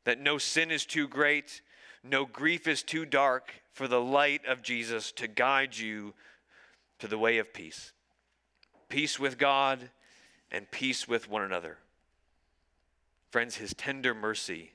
That 0.02 0.18
no 0.18 0.38
sin 0.38 0.72
is 0.72 0.84
too 0.84 1.06
great, 1.06 1.62
no 2.02 2.26
grief 2.26 2.66
is 2.66 2.82
too 2.82 3.06
dark 3.06 3.54
for 3.72 3.86
the 3.86 4.00
light 4.00 4.44
of 4.44 4.60
Jesus 4.60 5.12
to 5.12 5.28
guide 5.28 5.78
you 5.78 6.14
to 7.00 7.08
the 7.08 7.18
way 7.18 7.38
of 7.38 7.52
peace. 7.52 7.92
Peace 8.88 9.18
with 9.18 9.38
God 9.38 9.90
and 10.50 10.70
peace 10.70 11.08
with 11.08 11.28
one 11.28 11.42
another. 11.42 11.78
Friends, 13.30 13.56
his 13.56 13.74
tender 13.74 14.14
mercy 14.14 14.72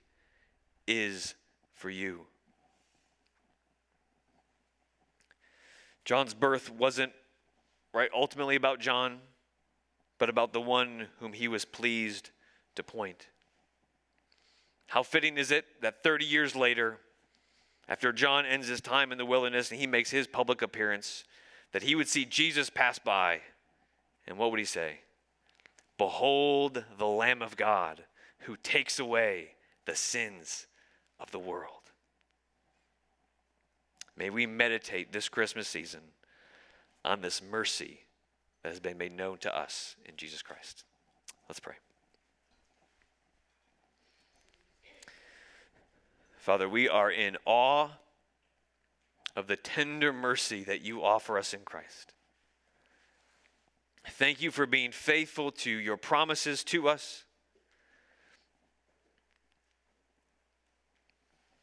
is 0.87 1.35
for 1.73 1.89
you. 1.89 2.21
John's 6.05 6.33
birth 6.33 6.71
wasn't 6.71 7.11
right 7.93 8.09
ultimately 8.13 8.55
about 8.55 8.79
John, 8.79 9.19
but 10.19 10.29
about 10.29 10.53
the 10.53 10.61
one 10.61 11.07
whom 11.19 11.33
he 11.33 11.47
was 11.47 11.65
pleased 11.65 12.29
to 12.75 12.83
point. 12.83 13.27
How 14.87 15.03
fitting 15.03 15.37
is 15.37 15.51
it 15.51 15.65
that 15.81 16.03
30 16.03 16.25
years 16.25 16.55
later, 16.55 16.99
after 17.89 18.13
John 18.13 18.45
ends 18.45 18.67
his 18.67 18.81
time 18.81 19.11
in 19.11 19.17
the 19.17 19.25
wilderness 19.25 19.71
and 19.71 19.79
he 19.79 19.87
makes 19.87 20.11
his 20.11 20.27
public 20.27 20.61
appearance, 20.61 21.23
that 21.75 21.83
he 21.83 21.93
would 21.93 22.07
see 22.07 22.23
Jesus 22.23 22.69
pass 22.69 22.99
by, 22.99 23.41
and 24.25 24.37
what 24.37 24.49
would 24.49 24.61
he 24.61 24.65
say? 24.65 24.99
Behold 25.97 26.85
the 26.97 27.05
Lamb 27.05 27.41
of 27.41 27.57
God 27.57 28.05
who 28.43 28.55
takes 28.55 28.97
away 28.97 29.55
the 29.85 29.93
sins 29.93 30.67
of 31.19 31.31
the 31.31 31.37
world. 31.37 31.91
May 34.15 34.29
we 34.29 34.45
meditate 34.45 35.11
this 35.11 35.27
Christmas 35.27 35.67
season 35.67 35.99
on 37.03 37.19
this 37.19 37.41
mercy 37.41 38.05
that 38.63 38.69
has 38.69 38.79
been 38.79 38.97
made 38.97 39.11
known 39.11 39.37
to 39.39 39.53
us 39.53 39.97
in 40.05 40.15
Jesus 40.15 40.41
Christ. 40.41 40.85
Let's 41.49 41.59
pray. 41.59 41.75
Father, 46.37 46.69
we 46.69 46.87
are 46.87 47.11
in 47.11 47.35
awe 47.43 47.89
of 49.35 49.47
the 49.47 49.55
tender 49.55 50.13
mercy 50.13 50.63
that 50.63 50.81
you 50.81 51.03
offer 51.03 51.37
us 51.37 51.53
in 51.53 51.61
Christ. 51.61 52.13
Thank 54.07 54.41
you 54.41 54.51
for 54.51 54.65
being 54.65 54.91
faithful 54.91 55.51
to 55.51 55.69
your 55.69 55.97
promises 55.97 56.63
to 56.65 56.87
us. 56.87 57.25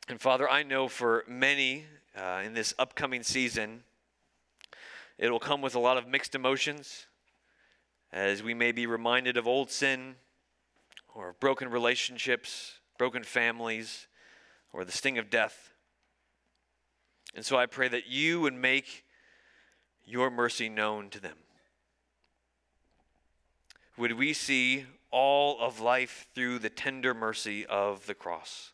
And 0.08 0.20
Father, 0.20 0.48
I 0.50 0.62
know 0.62 0.88
for 0.88 1.24
many 1.28 1.86
uh, 2.16 2.42
in 2.44 2.52
this 2.52 2.74
upcoming 2.78 3.22
season, 3.22 3.84
it 5.18 5.30
will 5.30 5.38
come 5.38 5.62
with 5.62 5.74
a 5.74 5.78
lot 5.78 5.96
of 5.96 6.08
mixed 6.08 6.34
emotions 6.34 7.06
as 8.12 8.42
we 8.42 8.52
may 8.52 8.72
be 8.72 8.86
reminded 8.86 9.36
of 9.36 9.46
old 9.46 9.70
sin 9.70 10.16
or 11.14 11.34
broken 11.38 11.70
relationships, 11.70 12.80
broken 12.98 13.22
families, 13.22 14.06
or 14.72 14.84
the 14.84 14.92
sting 14.92 15.16
of 15.16 15.30
death. 15.30 15.71
And 17.34 17.44
so 17.44 17.56
I 17.56 17.66
pray 17.66 17.88
that 17.88 18.06
you 18.06 18.40
would 18.40 18.54
make 18.54 19.04
your 20.04 20.30
mercy 20.30 20.68
known 20.68 21.08
to 21.10 21.20
them. 21.20 21.36
Would 23.96 24.12
we 24.12 24.32
see 24.32 24.86
all 25.10 25.58
of 25.60 25.80
life 25.80 26.26
through 26.34 26.58
the 26.58 26.70
tender 26.70 27.14
mercy 27.14 27.66
of 27.66 28.06
the 28.06 28.14
cross? 28.14 28.72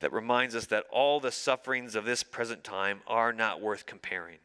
That 0.00 0.12
reminds 0.12 0.54
us 0.54 0.66
that 0.66 0.84
all 0.90 1.18
the 1.18 1.32
sufferings 1.32 1.94
of 1.94 2.04
this 2.04 2.22
present 2.22 2.62
time 2.62 3.00
are 3.06 3.32
not 3.32 3.60
worth 3.60 3.86
comparing 3.86 4.38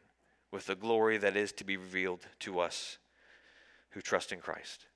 with 0.50 0.66
the 0.66 0.74
glory 0.74 1.16
that 1.18 1.36
is 1.36 1.52
to 1.52 1.64
be 1.64 1.76
revealed 1.76 2.26
to 2.40 2.58
us 2.58 2.98
who 3.90 4.00
trust 4.00 4.32
in 4.32 4.40
Christ. 4.40 4.86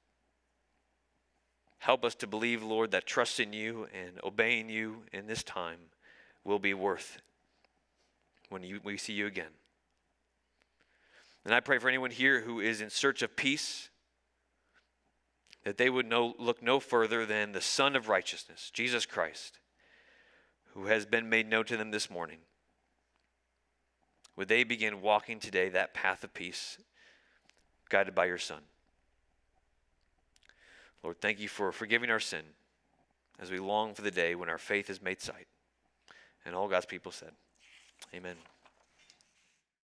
Help 1.78 2.04
us 2.04 2.14
to 2.16 2.26
believe, 2.26 2.62
Lord, 2.62 2.90
that 2.90 3.06
trusting 3.06 3.52
you 3.52 3.88
and 3.94 4.20
obeying 4.24 4.68
you 4.68 5.04
in 5.12 5.26
this 5.26 5.42
time 5.42 5.78
will 6.44 6.58
be 6.58 6.74
worth 6.74 7.20
when 8.48 8.62
you, 8.62 8.80
we 8.82 8.96
see 8.96 9.12
you 9.12 9.26
again. 9.26 9.52
And 11.44 11.54
I 11.54 11.60
pray 11.60 11.78
for 11.78 11.88
anyone 11.88 12.10
here 12.10 12.40
who 12.40 12.60
is 12.60 12.80
in 12.80 12.90
search 12.90 13.22
of 13.22 13.36
peace, 13.36 13.90
that 15.64 15.78
they 15.78 15.88
would 15.88 16.06
know, 16.06 16.34
look 16.38 16.62
no 16.62 16.80
further 16.80 17.24
than 17.24 17.52
the 17.52 17.60
Son 17.60 17.94
of 17.94 18.08
Righteousness, 18.08 18.70
Jesus 18.72 19.06
Christ, 19.06 19.58
who 20.74 20.86
has 20.86 21.06
been 21.06 21.28
made 21.28 21.48
known 21.48 21.64
to 21.66 21.76
them 21.76 21.90
this 21.90 22.10
morning. 22.10 22.38
Would 24.36 24.48
they 24.48 24.64
begin 24.64 25.00
walking 25.00 25.40
today 25.40 25.68
that 25.68 25.94
path 25.94 26.22
of 26.22 26.34
peace, 26.34 26.78
guided 27.88 28.14
by 28.14 28.26
your 28.26 28.38
Son? 28.38 28.60
Lord, 31.03 31.20
thank 31.20 31.38
you 31.38 31.49
for 31.49 31.72
forgiving 31.72 32.11
our 32.11 32.20
sin 32.20 32.42
as 33.38 33.51
we 33.51 33.59
long 33.59 33.94
for 33.94 34.03
the 34.03 34.11
day 34.11 34.34
when 34.34 34.49
our 34.49 34.59
faith 34.59 34.90
is 34.90 35.01
made 35.01 35.20
sight. 35.20 35.46
And 36.44 36.55
all 36.55 36.68
God's 36.68 36.86
people 36.86 37.12
said, 37.12 37.32
Amen. 38.14 38.36